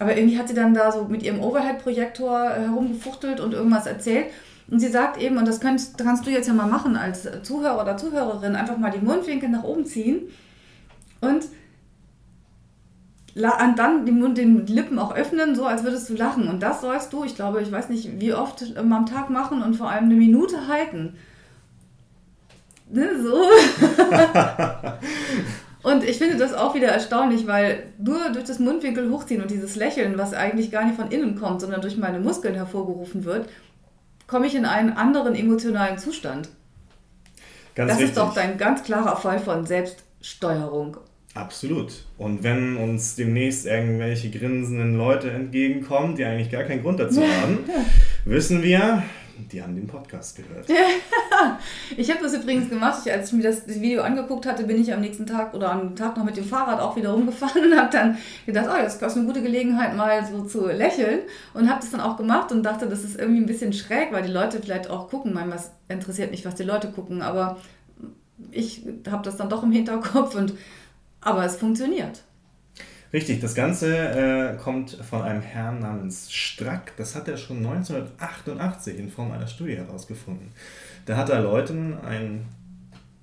aber 0.00 0.16
irgendwie 0.16 0.38
hat 0.38 0.48
sie 0.48 0.54
dann 0.54 0.72
da 0.72 0.90
so 0.90 1.04
mit 1.04 1.22
ihrem 1.22 1.40
Overhead-Projektor 1.40 2.56
äh, 2.56 2.60
herumgefuchtelt 2.62 3.38
und 3.38 3.52
irgendwas 3.52 3.86
erzählt. 3.86 4.26
Und 4.70 4.80
sie 4.80 4.88
sagt 4.88 5.20
eben, 5.20 5.36
und 5.36 5.46
das 5.46 5.60
kannst, 5.60 5.98
kannst 5.98 6.26
du 6.26 6.30
jetzt 6.30 6.48
ja 6.48 6.54
mal 6.54 6.66
machen 6.66 6.96
als 6.96 7.28
Zuhörer 7.42 7.82
oder 7.82 7.96
Zuhörerin, 7.98 8.56
einfach 8.56 8.78
mal 8.78 8.90
die 8.90 9.04
Mundwinkel 9.04 9.50
nach 9.50 9.64
oben 9.64 9.84
ziehen 9.84 10.22
und 11.20 11.44
dann 13.34 14.06
den 14.06 14.18
Mund, 14.18 14.38
den 14.38 14.66
Lippen 14.66 14.98
auch 14.98 15.14
öffnen, 15.14 15.54
so 15.54 15.66
als 15.66 15.84
würdest 15.84 16.08
du 16.08 16.14
lachen. 16.14 16.48
Und 16.48 16.62
das 16.62 16.80
sollst 16.80 17.12
du, 17.12 17.24
ich 17.24 17.34
glaube, 17.34 17.62
ich 17.62 17.70
weiß 17.70 17.88
nicht, 17.88 18.20
wie 18.20 18.34
oft 18.34 18.64
ähm, 18.76 18.92
am 18.92 19.06
Tag 19.06 19.30
machen 19.30 19.62
und 19.62 19.74
vor 19.74 19.90
allem 19.90 20.04
eine 20.04 20.14
Minute 20.14 20.68
halten. 20.68 21.16
Ne, 22.88 23.08
so. 23.22 23.42
Und 25.82 26.04
ich 26.04 26.18
finde 26.18 26.36
das 26.36 26.52
auch 26.52 26.74
wieder 26.74 26.88
erstaunlich, 26.88 27.46
weil 27.46 27.84
nur 27.98 28.30
durch 28.30 28.44
das 28.44 28.58
Mundwinkel 28.58 29.10
hochziehen 29.10 29.40
und 29.40 29.50
dieses 29.50 29.76
Lächeln, 29.76 30.18
was 30.18 30.34
eigentlich 30.34 30.70
gar 30.70 30.84
nicht 30.84 30.96
von 30.96 31.10
innen 31.10 31.40
kommt, 31.40 31.62
sondern 31.62 31.80
durch 31.80 31.96
meine 31.96 32.20
Muskeln 32.20 32.54
hervorgerufen 32.54 33.24
wird, 33.24 33.48
komme 34.26 34.46
ich 34.46 34.54
in 34.54 34.66
einen 34.66 34.92
anderen 34.92 35.34
emotionalen 35.34 35.96
Zustand. 35.96 36.50
Ganz 37.74 37.92
das 37.92 37.98
richtig. 37.98 38.10
ist 38.10 38.18
doch 38.18 38.34
dein 38.34 38.58
ganz 38.58 38.82
klarer 38.82 39.16
Fall 39.16 39.38
von 39.38 39.64
Selbststeuerung. 39.64 40.98
Absolut. 41.34 41.92
Und 42.18 42.42
wenn 42.42 42.76
uns 42.76 43.14
demnächst 43.14 43.64
irgendwelche 43.66 44.30
grinsenden 44.30 44.96
Leute 44.96 45.30
entgegenkommen, 45.30 46.16
die 46.16 46.24
eigentlich 46.24 46.50
gar 46.50 46.64
keinen 46.64 46.82
Grund 46.82 46.98
dazu 46.98 47.22
haben, 47.42 47.58
wissen 48.24 48.62
wir, 48.62 49.04
die 49.52 49.62
haben 49.62 49.74
den 49.74 49.86
Podcast 49.86 50.36
gehört. 50.36 50.66
ich 51.96 52.10
habe 52.10 52.22
das 52.22 52.34
übrigens 52.34 52.68
gemacht. 52.68 53.00
Ich, 53.04 53.12
als 53.12 53.28
ich 53.28 53.32
mir 53.34 53.44
das 53.44 53.66
Video 53.66 54.02
angeguckt 54.02 54.44
hatte, 54.44 54.64
bin 54.64 54.80
ich 54.80 54.92
am 54.92 55.00
nächsten 55.00 55.26
Tag 55.26 55.54
oder 55.54 55.70
am 55.72 55.96
Tag 55.96 56.16
noch 56.16 56.24
mit 56.24 56.36
dem 56.36 56.44
Fahrrad 56.44 56.80
auch 56.80 56.96
wieder 56.96 57.10
rumgefahren 57.10 57.64
und 57.64 57.78
habe 57.78 57.90
dann 57.90 58.18
gedacht, 58.44 58.68
oh, 58.70 58.76
jetzt 58.82 59.00
ist 59.00 59.16
eine 59.16 59.26
gute 59.26 59.42
Gelegenheit, 59.42 59.96
mal 59.96 60.26
so 60.26 60.42
zu 60.42 60.66
lächeln. 60.66 61.20
Und 61.54 61.70
habe 61.70 61.80
das 61.80 61.90
dann 61.90 62.00
auch 62.00 62.16
gemacht 62.16 62.52
und 62.52 62.62
dachte, 62.64 62.88
das 62.88 63.04
ist 63.04 63.18
irgendwie 63.18 63.40
ein 63.40 63.46
bisschen 63.46 63.72
schräg, 63.72 64.12
weil 64.12 64.22
die 64.22 64.32
Leute 64.32 64.60
vielleicht 64.60 64.90
auch 64.90 65.08
gucken. 65.08 65.32
Manchmal 65.32 65.60
interessiert 65.88 66.30
mich, 66.30 66.44
was 66.44 66.56
die 66.56 66.64
Leute 66.64 66.90
gucken, 66.90 67.22
aber 67.22 67.56
ich 68.50 68.82
habe 69.10 69.22
das 69.22 69.36
dann 69.36 69.48
doch 69.48 69.62
im 69.62 69.72
Hinterkopf 69.72 70.34
und 70.34 70.54
aber 71.20 71.44
es 71.44 71.56
funktioniert. 71.56 72.22
Richtig, 73.12 73.40
das 73.40 73.56
Ganze 73.56 73.96
äh, 73.96 74.56
kommt 74.56 74.92
von 75.08 75.22
einem 75.22 75.42
Herrn 75.42 75.80
namens 75.80 76.32
Strack. 76.32 76.92
Das 76.96 77.16
hat 77.16 77.26
er 77.26 77.36
schon 77.36 77.58
1988 77.58 78.98
in 78.98 79.10
Form 79.10 79.32
einer 79.32 79.48
Studie 79.48 79.76
herausgefunden. 79.76 80.52
Da 81.06 81.16
hat 81.16 81.28
er 81.28 81.40
Leuten 81.40 81.98
einen 81.98 82.46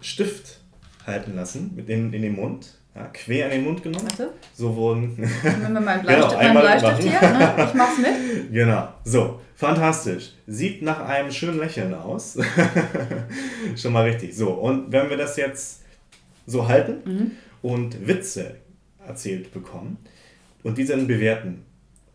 Stift 0.01 0.60
halten 1.05 1.36
lassen 1.36 1.71
mit 1.73 1.89
in, 1.89 2.12
in 2.12 2.21
den 2.21 2.36
Mund, 2.36 2.73
ja, 2.93 3.05
quer 3.13 3.45
in 3.45 3.51
den 3.51 3.63
Mund 3.63 3.81
genommen. 3.81 4.10
Warte. 4.10 4.31
So 4.53 4.75
wurden. 4.75 5.17
Wenn 5.17 5.73
wir 5.73 5.79
mal 5.79 5.99
Bleistift, 6.01 6.31
genau, 6.31 6.41
einmal 6.41 6.63
Bleistift 6.63 7.03
hier, 7.03 7.21
ne? 7.21 7.67
ich 7.69 7.73
mach's 7.73 7.97
mit. 7.97 8.51
Genau, 8.51 8.89
so, 9.05 9.39
fantastisch. 9.55 10.33
Sieht 10.47 10.81
nach 10.81 10.99
einem 10.99 11.31
schönen 11.31 11.60
Lächeln 11.60 11.93
aus. 11.93 12.38
schon 13.77 13.93
mal 13.93 14.03
richtig. 14.03 14.36
So, 14.36 14.49
und 14.49 14.91
wenn 14.91 15.10
wir 15.10 15.17
das 15.17 15.38
jetzt 15.38 15.83
so 16.45 16.67
halten 16.67 17.01
mhm. 17.05 17.31
Und 17.62 18.08
Witze 18.08 18.56
erzählt 19.06 19.54
bekommen 19.54 19.98
und 20.63 20.78
diese 20.78 20.96
dann 20.96 21.08
bewerten. 21.08 21.63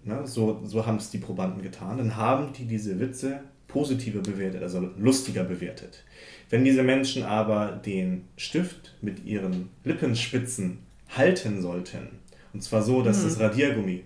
Ne? 0.04 0.26
So, 0.26 0.60
so 0.64 0.86
haben 0.86 0.96
es 0.96 1.10
die 1.10 1.18
Probanden 1.18 1.62
getan. 1.62 1.98
Dann 1.98 2.16
haben 2.16 2.52
die 2.52 2.64
diese 2.64 2.98
Witze 3.00 3.40
positiver 3.68 4.20
bewertet, 4.20 4.62
also 4.62 4.90
lustiger 4.98 5.44
bewertet. 5.44 6.04
Wenn 6.50 6.64
diese 6.64 6.82
Menschen 6.82 7.22
aber 7.22 7.72
den 7.72 8.24
Stift 8.36 8.94
mit 9.00 9.24
ihren 9.24 9.70
Lippenspitzen 9.84 10.78
halten 11.08 11.62
sollten, 11.62 12.08
und 12.52 12.62
zwar 12.62 12.82
so, 12.82 13.02
dass 13.02 13.20
mhm. 13.20 13.24
das 13.24 13.40
Radiergummi 13.40 14.04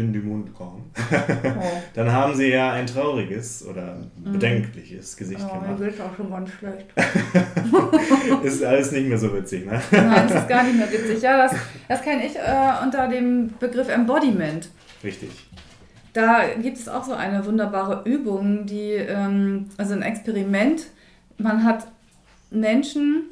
in 0.00 0.12
den 0.12 0.26
Mund 0.26 0.54
kommt, 0.54 0.84
oh. 0.98 1.62
dann 1.94 2.10
haben 2.10 2.34
sie 2.34 2.48
ja 2.48 2.72
ein 2.72 2.86
trauriges 2.86 3.66
oder 3.66 3.98
mhm. 4.16 4.32
bedenkliches 4.32 5.16
Gesicht 5.16 5.44
oh, 5.44 5.60
gemacht. 5.60 5.78
Mir 5.78 5.90
geht 5.90 6.00
auch 6.00 6.16
schon 6.16 6.30
ganz 6.30 6.50
schlecht. 6.50 6.86
ist 8.42 8.64
alles 8.64 8.92
nicht 8.92 9.08
mehr 9.08 9.18
so 9.18 9.32
witzig, 9.34 9.66
ne? 9.66 9.80
Nein, 9.90 10.28
das 10.28 10.42
ist 10.42 10.48
gar 10.48 10.64
nicht 10.64 10.76
mehr 10.76 10.90
witzig. 10.90 11.22
Ja, 11.22 11.36
das, 11.36 11.54
das 11.88 12.02
kenne 12.02 12.26
ich 12.26 12.36
äh, 12.36 12.82
unter 12.82 13.08
dem 13.08 13.50
Begriff 13.58 13.88
Embodiment. 13.88 14.70
Richtig. 15.04 15.30
Da 16.12 16.42
gibt 16.60 16.76
es 16.76 16.88
auch 16.88 17.04
so 17.04 17.12
eine 17.12 17.44
wunderbare 17.46 18.02
Übung, 18.04 18.66
die, 18.66 18.94
ähm, 18.94 19.66
also 19.76 19.94
ein 19.94 20.02
Experiment. 20.02 20.86
Man 21.38 21.64
hat 21.64 21.86
Menschen 22.50 23.26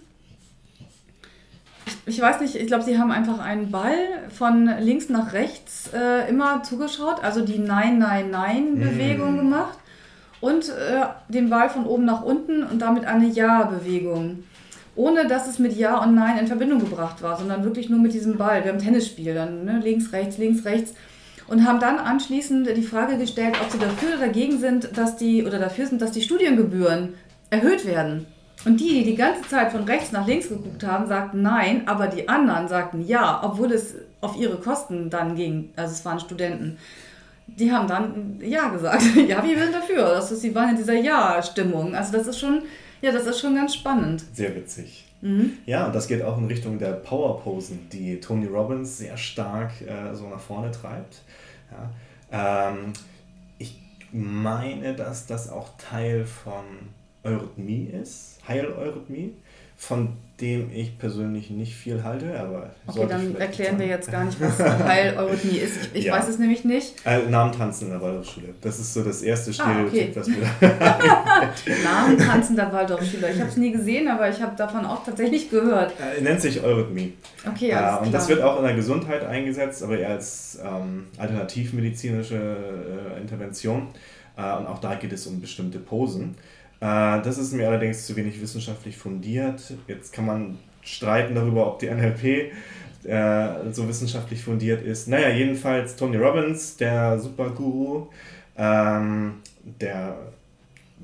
ich 2.09 2.21
weiß 2.21 2.41
nicht, 2.41 2.55
ich 2.55 2.67
glaube, 2.67 2.85
sie 2.85 2.99
haben 2.99 3.11
einfach 3.11 3.39
einen 3.39 3.71
Ball 3.71 3.97
von 4.31 4.71
links 4.81 5.09
nach 5.09 5.33
rechts 5.33 5.91
äh, 5.93 6.29
immer 6.29 6.63
zugeschaut, 6.63 7.23
also 7.23 7.43
die 7.43 7.59
Nein, 7.59 7.99
Nein, 7.99 8.31
Nein-Bewegung 8.31 9.35
mm. 9.35 9.39
gemacht 9.39 9.79
und 10.41 10.69
äh, 10.69 11.03
den 11.29 11.51
Ball 11.51 11.69
von 11.69 11.87
oben 11.87 12.05
nach 12.05 12.23
unten 12.23 12.63
und 12.63 12.81
damit 12.81 13.05
eine 13.05 13.27
Ja-Bewegung. 13.27 14.45
Ohne 14.97 15.29
dass 15.29 15.47
es 15.47 15.59
mit 15.59 15.77
Ja 15.77 16.03
und 16.03 16.15
Nein 16.15 16.39
in 16.39 16.47
Verbindung 16.49 16.81
gebracht 16.81 17.23
war, 17.23 17.37
sondern 17.37 17.63
wirklich 17.63 17.89
nur 17.89 18.01
mit 18.01 18.15
diesem 18.15 18.37
Ball. 18.37 18.65
Wir 18.65 18.73
haben 18.73 18.81
Tennisspiel, 18.81 19.35
dann 19.35 19.65
ne? 19.65 19.81
links, 19.83 20.13
rechts, 20.13 20.39
links, 20.39 20.65
rechts. 20.65 20.95
Und 21.47 21.67
haben 21.67 21.81
dann 21.81 21.99
anschließend 21.99 22.77
die 22.77 22.83
Frage 22.83 23.17
gestellt, 23.17 23.57
ob 23.63 23.71
sie 23.71 23.79
dafür 23.79 24.09
oder 24.17 24.27
dagegen 24.27 24.59
sind, 24.59 24.97
dass 24.99 25.17
die, 25.17 25.47
oder 25.47 25.59
dafür 25.59 25.87
sind, 25.87 26.03
dass 26.03 26.11
die 26.11 26.21
Studiengebühren 26.21 27.15
erhöht 27.51 27.87
werden. 27.87 28.27
Und 28.69 28.79
die, 28.79 29.03
die 29.03 29.05
die 29.05 29.15
ganze 29.15 29.49
Zeit 29.49 29.73
von 29.73 29.85
rechts 29.85 30.13
nach 30.13 30.27
links 30.27 30.51
geguckt 30.51 30.85
haben, 30.85 31.07
sagten 31.07 31.41
nein, 31.41 31.89
aber 31.89 32.07
die 32.07 32.29
anderen 32.29 32.69
sagten 32.69 33.07
ja, 33.07 33.41
obwohl 33.43 33.73
es 33.73 33.95
auf 34.21 34.37
ihre 34.37 34.59
Kosten 34.59 35.09
dann 35.09 35.37
ging. 35.37 35.71
Also 35.75 35.95
es 35.95 36.05
waren 36.05 36.21
Studenten. 36.21 36.77
Die 37.47 37.73
haben 37.73 37.89
dann 37.89 38.39
ja 38.43 38.69
gesagt. 38.69 39.03
ja, 39.27 39.43
wir 39.43 39.59
sind 39.59 39.75
dafür. 39.75 40.03
Das 40.11 40.31
ist, 40.31 40.43
sie 40.43 40.55
waren 40.55 40.71
in 40.71 40.77
dieser 40.77 40.97
Ja-Stimmung. 41.01 41.95
Also 41.95 42.13
das 42.13 42.27
ist 42.27 42.39
schon, 42.39 42.61
ja, 43.01 43.11
das 43.11 43.25
ist 43.25 43.41
schon 43.41 43.55
ganz 43.55 43.75
spannend. 43.75 44.23
Sehr 44.35 44.55
witzig. 44.55 45.07
Mhm. 45.23 45.55
Ja, 45.65 45.87
und 45.87 45.95
das 45.95 46.07
geht 46.07 46.23
auch 46.23 46.37
in 46.37 46.45
Richtung 46.45 46.79
der 46.79 46.93
Power-Posen, 46.93 47.89
die 47.91 48.21
Tony 48.21 48.45
Robbins 48.45 48.99
sehr 48.99 49.17
stark 49.17 49.81
äh, 49.81 50.15
so 50.15 50.29
nach 50.29 50.41
vorne 50.41 50.71
treibt. 50.73 51.23
Ja. 52.31 52.69
Ähm, 52.71 52.93
ich 53.59 53.81
meine, 54.13 54.95
dass 54.95 55.27
das 55.27 55.49
auch 55.49 55.71
Teil 55.79 56.27
von 56.27 56.65
Eurythmie 57.25 57.91
ist, 58.01 58.39
Heileurythmie, 58.47 59.35
von 59.77 60.17
dem 60.41 60.71
ich 60.73 60.99
persönlich 60.99 61.51
nicht 61.51 61.75
viel 61.75 62.03
halte, 62.05 62.39
aber 62.39 62.71
Okay, 62.87 63.07
dann 63.09 63.37
erklären 63.37 63.73
sagen. 63.73 63.79
wir 63.81 63.87
jetzt 63.87 64.11
gar 64.11 64.25
nicht, 64.25 64.41
was 64.41 64.59
Heileurythmie 64.59 65.59
ist. 65.59 65.77
Ich, 65.77 65.95
ich 65.95 66.05
ja. 66.07 66.15
weiß 66.15 66.29
es 66.29 66.39
nämlich 66.39 66.65
nicht. 66.65 66.95
Äh, 67.05 67.29
Namentanzen 67.29 67.89
in 67.89 67.93
der 67.93 68.03
Waldorfschule. 68.03 68.55
Das 68.61 68.79
ist 68.79 68.95
so 68.95 69.03
das 69.03 69.23
erste 69.23 69.53
Stereotyp, 69.53 69.85
ah, 69.85 69.89
okay. 69.89 70.13
was 70.15 70.29
wir 70.29 71.75
Namentanzen 71.85 72.57
der 72.57 72.73
Waldorfschüler. 72.73 73.31
Ich 73.31 73.41
habe 73.41 73.51
es 73.51 73.57
nie 73.57 73.73
gesehen, 73.73 74.09
aber 74.09 74.29
ich 74.29 74.41
habe 74.41 74.57
davon 74.57 74.85
auch 74.85 75.05
tatsächlich 75.05 75.51
gehört. 75.51 75.93
Äh, 76.01 76.21
nennt 76.23 76.41
sich 76.41 76.63
Eurythmie. 76.63 77.15
Okay, 77.47 77.71
ja. 77.71 77.99
Äh, 77.99 78.07
und 78.07 78.13
das 78.13 78.29
wird 78.29 78.41
auch 78.43 78.59
in 78.59 78.65
der 78.65 78.75
Gesundheit 78.75 79.25
eingesetzt, 79.25 79.83
aber 79.83 79.99
eher 79.99 80.11
als 80.11 80.59
ähm, 80.65 81.07
alternativmedizinische 81.17 82.37
äh, 83.17 83.21
Intervention. 83.21 83.89
Äh, 84.37 84.57
und 84.57 84.67
auch 84.67 84.79
da 84.79 84.95
geht 84.95 85.13
es 85.13 85.27
um 85.27 85.41
bestimmte 85.41 85.79
Posen. 85.81 86.35
Äh, 86.35 86.58
das 86.81 87.39
ist 87.39 87.53
mir 87.53 87.69
allerdings 87.69 88.07
zu 88.07 88.15
wenig 88.17 88.41
wissenschaftlich 88.41 88.97
fundiert. 88.97 89.61
Jetzt 89.87 90.13
kann 90.13 90.27
man 90.27 90.59
streiten 90.83 91.35
darüber, 91.35 91.67
ob 91.67 91.79
die 91.81 91.91
NLP 91.91 92.53
äh, 93.05 93.73
so 93.73 93.89
wissenschaftlich 93.89 94.43
fundiert 94.43 94.83
ist. 94.83 95.09
Naja, 95.09 95.29
jedenfalls 95.31 95.97
Tony 95.97 96.17
Robbins, 96.17 96.77
der 96.77 97.19
Superguru, 97.19 98.09
ähm, 98.57 99.35
der 99.81 100.17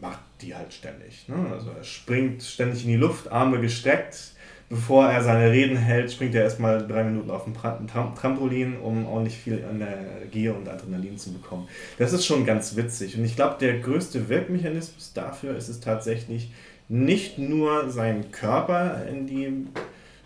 macht 0.00 0.20
die 0.40 0.54
halt 0.54 0.72
ständig. 0.72 1.28
Ne? 1.28 1.36
Also 1.52 1.70
er 1.70 1.84
springt 1.84 2.42
ständig 2.42 2.84
in 2.84 2.90
die 2.90 2.96
Luft, 2.96 3.30
Arme 3.30 3.60
gestreckt, 3.60 4.32
bevor 4.68 5.08
er 5.08 5.22
seine 5.22 5.50
Reden 5.50 5.76
hält, 5.76 6.12
springt 6.12 6.34
er 6.34 6.44
erstmal 6.44 6.86
drei 6.86 7.04
Minuten 7.04 7.30
auf 7.30 7.44
dem 7.44 7.54
Trampolin, 7.54 8.76
um 8.78 9.06
ordentlich 9.06 9.36
viel 9.36 9.58
Energie 9.58 10.48
und 10.48 10.68
Adrenalin 10.68 11.18
zu 11.18 11.32
bekommen. 11.32 11.68
Das 11.98 12.12
ist 12.12 12.26
schon 12.26 12.44
ganz 12.46 12.76
witzig. 12.76 13.16
Und 13.16 13.24
ich 13.24 13.36
glaube, 13.36 13.56
der 13.60 13.78
größte 13.78 14.28
Wirkmechanismus 14.28 15.12
dafür 15.12 15.56
ist 15.56 15.68
es 15.68 15.80
tatsächlich, 15.80 16.50
nicht 16.88 17.38
nur 17.38 17.90
seinen 17.90 18.30
Körper 18.30 19.06
in 19.06 19.26
die 19.26 19.66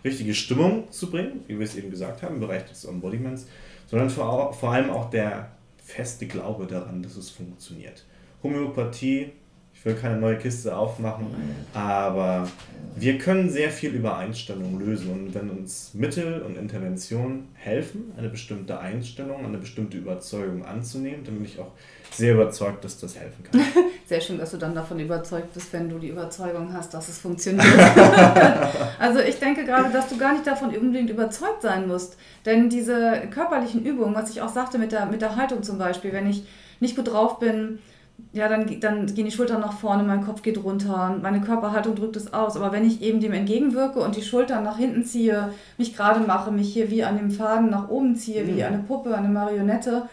richtige 0.04 0.34
Stimmung 0.34 0.90
zu 0.90 1.10
bringen, 1.10 1.44
wie 1.46 1.58
wir 1.58 1.64
es 1.64 1.76
eben 1.76 1.90
gesagt 1.90 2.22
haben, 2.22 2.34
im 2.34 2.40
Bereich 2.40 2.64
des 2.64 2.84
Embodiments, 2.84 3.46
sondern 3.86 4.10
vor, 4.10 4.52
vor 4.52 4.72
allem 4.72 4.90
auch 4.90 5.10
der 5.10 5.50
feste 5.84 6.26
Glaube 6.26 6.66
daran, 6.66 7.02
dass 7.02 7.16
es 7.16 7.30
funktioniert. 7.30 8.04
Homöopathie 8.42 9.32
will 9.88 9.94
keine 9.94 10.18
neue 10.18 10.36
Kiste 10.36 10.76
aufmachen, 10.76 11.26
aber 11.74 12.46
wir 12.96 13.18
können 13.18 13.48
sehr 13.48 13.70
viel 13.70 13.90
über 13.90 14.16
Einstellungen 14.16 14.80
lösen. 14.80 15.10
Und 15.10 15.34
wenn 15.34 15.50
uns 15.50 15.92
Mittel 15.94 16.42
und 16.42 16.56
Interventionen 16.56 17.48
helfen, 17.54 18.12
eine 18.16 18.28
bestimmte 18.28 18.78
Einstellung, 18.78 19.44
eine 19.44 19.58
bestimmte 19.58 19.96
Überzeugung 19.96 20.64
anzunehmen, 20.64 21.24
dann 21.24 21.36
bin 21.36 21.44
ich 21.44 21.58
auch 21.58 21.72
sehr 22.10 22.34
überzeugt, 22.34 22.84
dass 22.84 22.98
das 22.98 23.18
helfen 23.18 23.44
kann. 23.44 23.60
Sehr 24.06 24.22
schön, 24.22 24.38
dass 24.38 24.52
du 24.52 24.56
dann 24.56 24.74
davon 24.74 24.98
überzeugt 24.98 25.52
bist, 25.52 25.70
wenn 25.74 25.90
du 25.90 25.98
die 25.98 26.08
Überzeugung 26.08 26.72
hast, 26.72 26.94
dass 26.94 27.10
es 27.10 27.18
funktioniert. 27.18 27.66
also 28.98 29.20
ich 29.20 29.38
denke 29.38 29.66
gerade, 29.66 29.92
dass 29.92 30.08
du 30.08 30.16
gar 30.16 30.32
nicht 30.32 30.46
davon 30.46 30.74
unbedingt 30.74 31.10
überzeugt 31.10 31.60
sein 31.60 31.86
musst. 31.86 32.16
Denn 32.46 32.70
diese 32.70 33.24
körperlichen 33.30 33.84
Übungen, 33.84 34.14
was 34.14 34.30
ich 34.30 34.40
auch 34.40 34.48
sagte 34.48 34.78
mit 34.78 34.92
der, 34.92 35.04
mit 35.04 35.20
der 35.20 35.36
Haltung 35.36 35.62
zum 35.62 35.76
Beispiel, 35.76 36.14
wenn 36.14 36.26
ich 36.26 36.44
nicht 36.80 36.96
gut 36.96 37.08
drauf 37.12 37.38
bin, 37.38 37.80
ja, 38.32 38.48
dann, 38.48 38.80
dann 38.80 39.06
gehen 39.06 39.24
die 39.24 39.32
Schultern 39.32 39.60
nach 39.60 39.72
vorne, 39.72 40.02
mein 40.02 40.24
Kopf 40.24 40.42
geht 40.42 40.62
runter, 40.62 41.16
meine 41.22 41.40
Körperhaltung 41.40 41.94
drückt 41.94 42.16
es 42.16 42.32
aus. 42.32 42.56
Aber 42.56 42.72
wenn 42.72 42.86
ich 42.86 43.00
eben 43.00 43.20
dem 43.20 43.32
entgegenwirke 43.32 44.00
und 44.00 44.16
die 44.16 44.22
Schultern 44.22 44.64
nach 44.64 44.76
hinten 44.76 45.04
ziehe, 45.04 45.52
mich 45.78 45.96
gerade 45.96 46.20
mache, 46.20 46.50
mich 46.50 46.72
hier 46.72 46.90
wie 46.90 47.04
an 47.04 47.16
dem 47.16 47.30
Faden 47.30 47.70
nach 47.70 47.88
oben 47.88 48.16
ziehe, 48.16 48.44
mhm. 48.44 48.56
wie 48.56 48.64
eine 48.64 48.78
Puppe, 48.78 49.14
eine 49.14 49.28
Marionette, 49.28 50.08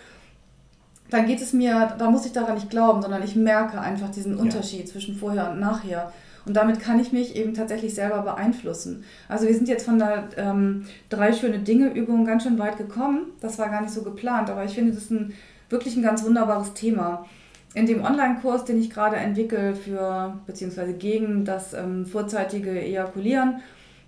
dann 1.09 1.27
geht 1.27 1.41
es 1.41 1.53
mir, 1.53 1.93
da 1.97 2.09
muss 2.09 2.25
ich 2.25 2.31
daran 2.31 2.55
nicht 2.55 2.69
glauben, 2.69 3.01
sondern 3.01 3.21
ich 3.21 3.35
merke 3.35 3.79
einfach 3.79 4.09
diesen 4.09 4.37
Unterschied 4.37 4.81
ja. 4.81 4.85
zwischen 4.85 5.15
vorher 5.15 5.51
und 5.51 5.59
nachher. 5.59 6.11
Und 6.45 6.55
damit 6.55 6.79
kann 6.79 6.99
ich 6.99 7.11
mich 7.11 7.35
eben 7.35 7.53
tatsächlich 7.53 7.95
selber 7.95 8.21
beeinflussen. 8.21 9.03
Also 9.27 9.47
wir 9.47 9.53
sind 9.53 9.67
jetzt 9.67 9.85
von 9.85 9.99
der 9.99 10.29
ähm, 10.37 10.85
drei 11.09 11.33
schöne 11.33 11.59
Dinge 11.59 11.91
Übung 11.93 12.25
ganz 12.25 12.43
schön 12.43 12.59
weit 12.59 12.77
gekommen. 12.77 13.31
Das 13.41 13.57
war 13.59 13.69
gar 13.69 13.81
nicht 13.81 13.93
so 13.93 14.03
geplant, 14.03 14.49
aber 14.49 14.63
ich 14.63 14.73
finde 14.73 14.93
das 14.93 15.09
ein, 15.09 15.33
wirklich 15.69 15.95
ein 15.95 16.03
ganz 16.03 16.23
wunderbares 16.23 16.73
Thema 16.73 17.25
in 17.75 17.85
dem 17.85 18.03
Online-Kurs, 18.03 18.63
den 18.63 18.79
ich 18.79 18.89
gerade 18.89 19.17
entwickle 19.17 19.75
für 19.75 20.39
beziehungsweise 20.47 20.93
gegen 20.93 21.43
das 21.43 21.73
ähm, 21.73 22.05
vorzeitige 22.05 22.71
Ejakulieren, 22.71 23.61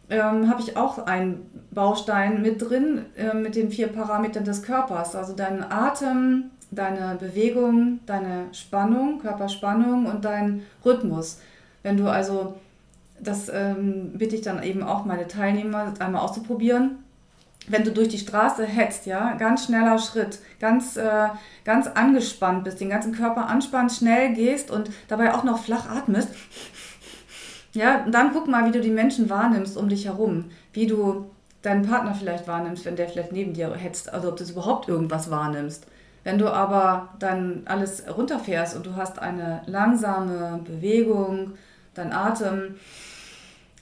ähm, 0.09 0.49
habe 0.49 0.61
ich 0.61 0.77
auch 0.77 1.05
einen 1.05 1.45
Baustein 1.71 2.41
mit 2.41 2.61
drin, 2.61 3.01
äh, 3.17 3.33
mit 3.33 3.55
den 3.57 3.69
vier 3.69 3.87
Parametern 3.87 4.45
des 4.45 4.63
Körpers. 4.63 5.15
Also 5.15 5.33
deinen 5.33 5.63
Atem, 5.63 6.45
deine 6.71 7.17
Bewegung, 7.19 7.99
deine 8.05 8.45
Spannung, 8.53 9.19
Körperspannung 9.19 10.05
und 10.05 10.23
dein 10.23 10.63
Rhythmus. 10.85 11.41
Wenn 11.83 11.97
du 11.97 12.07
also, 12.07 12.55
das 13.19 13.51
ähm, 13.53 14.13
bitte 14.13 14.37
ich 14.37 14.41
dann 14.41 14.63
eben 14.63 14.81
auch 14.81 15.03
meine 15.03 15.27
Teilnehmer 15.27 15.93
einmal 15.99 16.21
auszuprobieren, 16.21 16.99
wenn 17.67 17.83
du 17.83 17.91
durch 17.91 18.07
die 18.07 18.17
Straße 18.17 18.65
hetzt, 18.65 19.05
ja, 19.05 19.33
ganz 19.35 19.65
schneller 19.65 19.99
Schritt, 19.99 20.39
ganz, 20.59 20.97
äh, 20.97 21.27
ganz 21.65 21.87
angespannt 21.87 22.63
bist, 22.63 22.79
den 22.79 22.89
ganzen 22.89 23.13
Körper 23.13 23.47
anspannst, 23.47 23.97
schnell 23.97 24.33
gehst 24.33 24.71
und 24.71 24.89
dabei 25.07 25.33
auch 25.33 25.43
noch 25.43 25.63
flach 25.63 25.89
atmest, 25.89 26.29
ja, 27.73 28.05
dann 28.09 28.31
guck 28.33 28.47
mal, 28.47 28.65
wie 28.65 28.71
du 28.71 28.81
die 28.81 28.89
Menschen 28.89 29.29
wahrnimmst 29.29 29.77
um 29.77 29.89
dich 29.89 30.05
herum, 30.05 30.45
wie 30.73 30.87
du 30.87 31.29
deinen 31.61 31.87
Partner 31.87 32.15
vielleicht 32.15 32.47
wahrnimmst, 32.47 32.85
wenn 32.85 32.95
der 32.95 33.09
vielleicht 33.09 33.31
neben 33.31 33.53
dir 33.53 33.73
hetzt, 33.75 34.13
also 34.13 34.29
ob 34.29 34.37
du 34.37 34.43
überhaupt 34.45 34.87
irgendwas 34.87 35.29
wahrnimmst. 35.29 35.85
Wenn 36.23 36.37
du 36.37 36.51
aber 36.51 37.09
dann 37.19 37.63
alles 37.65 38.03
runterfährst 38.07 38.75
und 38.75 38.85
du 38.85 38.95
hast 38.95 39.19
eine 39.19 39.61
langsame 39.65 40.59
Bewegung, 40.63 41.53
dein 41.93 42.11
Atem 42.11 42.75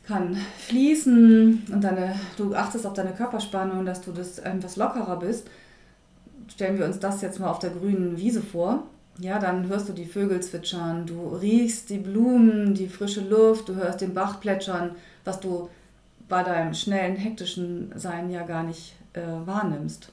kann 0.07 0.37
fließen 0.59 1.67
und 1.71 1.83
deine, 1.83 2.15
du 2.37 2.53
achtest 2.53 2.85
auf 2.85 2.93
deine 2.93 3.13
Körperspannung, 3.13 3.85
dass 3.85 4.01
du 4.01 4.11
das 4.11 4.39
etwas 4.39 4.75
lockerer 4.75 5.17
bist, 5.17 5.47
stellen 6.47 6.77
wir 6.77 6.85
uns 6.85 6.99
das 6.99 7.21
jetzt 7.21 7.39
mal 7.39 7.49
auf 7.49 7.59
der 7.59 7.71
grünen 7.71 8.17
Wiese 8.17 8.41
vor. 8.41 8.83
Ja, 9.17 9.39
dann 9.39 9.67
hörst 9.67 9.87
du 9.87 9.93
die 9.93 10.05
Vögel 10.05 10.41
zwitschern, 10.41 11.05
du 11.05 11.29
riechst 11.29 11.89
die 11.89 11.97
Blumen, 11.97 12.73
die 12.73 12.89
frische 12.89 13.21
Luft, 13.21 13.69
du 13.69 13.75
hörst 13.75 14.01
den 14.01 14.13
Bach 14.13 14.41
plätschern, 14.41 14.91
was 15.23 15.39
du 15.39 15.69
bei 16.27 16.43
deinem 16.43 16.73
schnellen, 16.73 17.15
hektischen 17.15 17.93
Sein 17.95 18.29
ja 18.29 18.43
gar 18.43 18.63
nicht 18.63 18.95
äh, 19.13 19.21
wahrnimmst. 19.45 20.11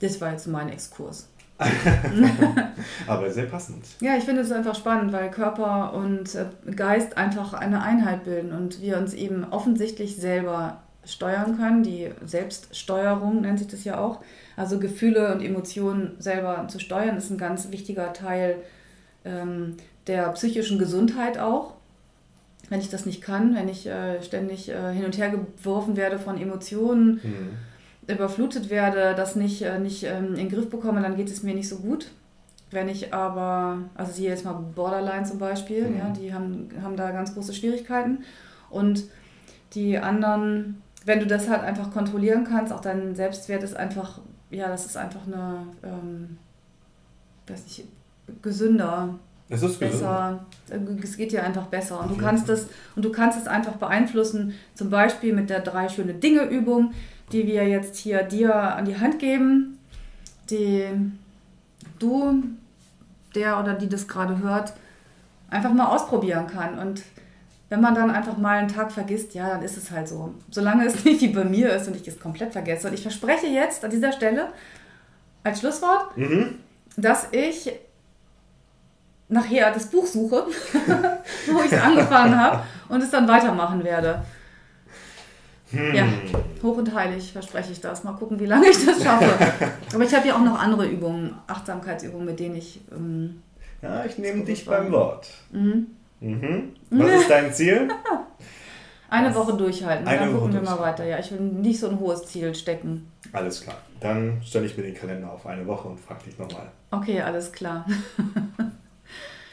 Das 0.00 0.20
war 0.20 0.32
jetzt 0.32 0.46
mein 0.46 0.68
Exkurs. 0.68 1.28
Aber 3.06 3.30
sehr 3.30 3.46
passend. 3.46 3.84
Ja, 4.00 4.16
ich 4.16 4.24
finde 4.24 4.42
es 4.42 4.52
einfach 4.52 4.74
spannend, 4.74 5.12
weil 5.12 5.30
Körper 5.30 5.92
und 5.94 6.34
äh, 6.34 6.46
Geist 6.74 7.16
einfach 7.16 7.54
eine 7.54 7.82
Einheit 7.82 8.24
bilden 8.24 8.52
und 8.52 8.80
wir 8.80 8.98
uns 8.98 9.14
eben 9.14 9.44
offensichtlich 9.44 10.16
selber 10.16 10.82
steuern 11.04 11.56
können. 11.56 11.82
Die 11.82 12.10
Selbststeuerung 12.24 13.40
nennt 13.40 13.58
sich 13.58 13.68
das 13.68 13.84
ja 13.84 13.98
auch. 13.98 14.20
Also 14.56 14.78
Gefühle 14.78 15.34
und 15.34 15.40
Emotionen 15.42 16.12
selber 16.18 16.66
zu 16.68 16.78
steuern, 16.78 17.16
ist 17.16 17.30
ein 17.30 17.38
ganz 17.38 17.70
wichtiger 17.70 18.12
Teil 18.12 18.56
ähm, 19.24 19.76
der 20.06 20.28
psychischen 20.30 20.78
Gesundheit 20.78 21.38
auch. 21.38 21.74
Wenn 22.68 22.80
ich 22.80 22.88
das 22.88 23.06
nicht 23.06 23.22
kann, 23.22 23.54
wenn 23.54 23.68
ich 23.68 23.86
äh, 23.86 24.22
ständig 24.22 24.68
äh, 24.68 24.92
hin 24.92 25.04
und 25.04 25.18
her 25.18 25.30
geworfen 25.30 25.96
werde 25.96 26.18
von 26.18 26.40
Emotionen, 26.40 27.20
mhm. 27.22 27.50
Überflutet 28.06 28.70
werde, 28.70 29.14
das 29.14 29.36
nicht, 29.36 29.62
äh, 29.62 29.78
nicht 29.78 30.04
ähm, 30.04 30.30
in 30.30 30.34
den 30.34 30.48
Griff 30.48 30.70
bekomme, 30.70 31.00
dann 31.02 31.16
geht 31.16 31.30
es 31.30 31.42
mir 31.42 31.54
nicht 31.54 31.68
so 31.68 31.76
gut. 31.76 32.10
Wenn 32.70 32.88
ich 32.88 33.12
aber, 33.12 33.78
also 33.94 34.12
hier 34.12 34.30
jetzt 34.30 34.44
mal 34.44 34.54
Borderline 34.74 35.24
zum 35.24 35.38
Beispiel, 35.38 35.88
mhm. 35.88 35.98
ja, 35.98 36.10
die 36.10 36.32
haben, 36.32 36.70
haben 36.82 36.96
da 36.96 37.10
ganz 37.10 37.34
große 37.34 37.52
Schwierigkeiten. 37.52 38.24
Und 38.70 39.04
die 39.74 39.98
anderen, 39.98 40.82
wenn 41.04 41.20
du 41.20 41.26
das 41.26 41.48
halt 41.48 41.62
einfach 41.62 41.92
kontrollieren 41.92 42.44
kannst, 42.44 42.72
auch 42.72 42.80
dein 42.80 43.14
Selbstwert 43.14 43.62
ist 43.62 43.76
einfach 43.76 44.20
ja, 44.52 44.68
das 44.68 44.86
ist 44.86 44.96
einfach 44.96 45.26
eine, 45.26 45.66
ähm, 45.82 46.38
weiß 47.46 47.64
nicht, 47.64 47.84
gesünder. 48.42 49.18
Es 49.52 49.62
ist 49.62 49.78
besser. 49.78 50.40
Gesünder. 50.66 51.02
Es 51.02 51.16
geht 51.18 51.30
dir 51.30 51.44
einfach 51.44 51.66
besser. 51.66 52.00
Und 52.00 52.10
du 52.10 52.16
kannst 52.16 52.48
es 52.48 52.68
und 52.96 53.04
du 53.04 53.12
kannst 53.12 53.38
es 53.38 53.46
einfach 53.46 53.74
beeinflussen, 53.74 54.54
zum 54.74 54.88
Beispiel 54.88 55.34
mit 55.34 55.50
der 55.50 55.60
drei 55.60 55.90
schöne 55.90 56.14
Dinge 56.14 56.44
Übung, 56.44 56.94
die 57.32 57.46
wir 57.46 57.68
jetzt 57.68 57.96
hier 57.96 58.22
dir 58.22 58.54
an 58.54 58.86
die 58.86 58.98
Hand 58.98 59.18
geben, 59.18 59.78
die 60.48 60.86
du, 61.98 62.42
der 63.34 63.60
oder 63.60 63.74
die 63.74 63.90
das 63.90 64.08
gerade 64.08 64.38
hört, 64.38 64.72
einfach 65.50 65.74
mal 65.74 65.86
ausprobieren 65.86 66.46
kann. 66.46 66.78
Und 66.78 67.02
wenn 67.68 67.82
man 67.82 67.94
dann 67.94 68.10
einfach 68.10 68.38
mal 68.38 68.56
einen 68.56 68.68
Tag 68.68 68.90
vergisst, 68.90 69.34
ja, 69.34 69.50
dann 69.50 69.62
ist 69.62 69.76
es 69.76 69.90
halt 69.90 70.08
so. 70.08 70.32
Solange 70.50 70.86
es 70.86 71.04
nicht 71.04 71.20
wie 71.20 71.28
bei 71.28 71.44
mir 71.44 71.74
ist 71.74 71.86
und 71.88 71.96
ich 71.96 72.08
es 72.08 72.18
komplett 72.18 72.52
vergesse. 72.52 72.88
Und 72.88 72.94
ich 72.94 73.02
verspreche 73.02 73.48
jetzt 73.48 73.84
an 73.84 73.90
dieser 73.90 74.12
Stelle 74.12 74.48
als 75.44 75.60
Schlusswort, 75.60 76.16
mhm. 76.16 76.54
dass 76.96 77.28
ich 77.32 77.70
nachher 79.32 79.72
das 79.72 79.86
Buch 79.86 80.06
suche, 80.06 80.44
wo 81.50 81.60
ich 81.60 81.72
es 81.72 81.80
angefangen 81.80 82.38
habe 82.38 82.62
und 82.88 83.02
es 83.02 83.10
dann 83.10 83.26
weitermachen 83.26 83.82
werde. 83.82 84.22
Hm. 85.70 85.94
Ja, 85.94 86.04
hoch 86.62 86.76
und 86.76 86.94
heilig 86.94 87.32
verspreche 87.32 87.72
ich 87.72 87.80
das. 87.80 88.04
Mal 88.04 88.12
gucken, 88.12 88.38
wie 88.38 88.46
lange 88.46 88.68
ich 88.68 88.84
das 88.84 89.02
schaffe. 89.02 89.30
Aber 89.94 90.04
ich 90.04 90.14
habe 90.14 90.28
ja 90.28 90.34
auch 90.36 90.44
noch 90.44 90.60
andere 90.60 90.86
Übungen, 90.86 91.34
Achtsamkeitsübungen, 91.46 92.26
mit 92.26 92.38
denen 92.38 92.56
ich. 92.56 92.82
Ähm, 92.92 93.42
ja, 93.80 94.04
ich 94.04 94.18
nehme 94.18 94.44
dich 94.44 94.66
beim 94.66 94.92
Wort. 94.92 95.28
Mhm. 95.50 95.86
Mhm. 96.20 96.74
Was 96.90 97.22
ist 97.22 97.30
dein 97.30 97.52
Ziel? 97.52 97.88
Eine 99.08 99.28
Was? 99.28 99.34
Woche 99.34 99.56
durchhalten, 99.56 100.06
Eine 100.06 100.20
dann 100.20 100.32
gucken 100.34 100.52
wir 100.52 100.62
mal 100.62 100.78
weiter. 100.78 101.04
Ja, 101.04 101.18
ich 101.18 101.30
will 101.32 101.40
nicht 101.40 101.80
so 101.80 101.88
ein 101.88 101.98
hohes 101.98 102.26
Ziel 102.26 102.54
stecken. 102.54 103.10
Alles 103.32 103.62
klar. 103.62 103.76
Dann 104.00 104.40
stelle 104.42 104.66
ich 104.66 104.76
mir 104.76 104.84
den 104.84 104.94
Kalender 104.94 105.30
auf 105.30 105.46
eine 105.46 105.66
Woche 105.66 105.88
und 105.88 106.00
frage 106.00 106.24
dich 106.24 106.38
nochmal. 106.38 106.70
Okay, 106.90 107.20
alles 107.20 107.52
klar. 107.52 107.86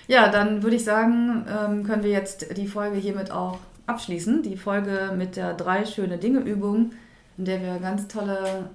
ja, 0.09 0.27
dann 0.27 0.63
würde 0.63 0.75
ich 0.75 0.83
sagen, 0.83 1.45
ähm, 1.47 1.83
können 1.83 2.01
wir 2.01 2.09
jetzt 2.09 2.57
die 2.57 2.67
Folge 2.67 2.97
hiermit 2.97 3.29
auch 3.29 3.59
abschließen. 3.85 4.41
Die 4.41 4.57
Folge 4.57 5.13
mit 5.15 5.35
der 5.35 5.53
drei 5.53 5.85
schöne 5.85 6.17
Dinge 6.17 6.39
Übung, 6.39 6.93
in 7.37 7.45
der 7.45 7.61
wir 7.61 7.77
ganz 7.77 8.07
tolle 8.07 8.71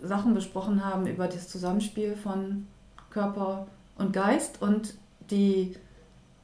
Sachen 0.00 0.32
besprochen 0.32 0.84
haben 0.84 1.08
über 1.08 1.26
das 1.26 1.48
Zusammenspiel 1.48 2.14
von 2.14 2.68
Körper 3.10 3.66
und 3.98 4.12
Geist 4.12 4.62
und 4.62 4.94
die 5.28 5.74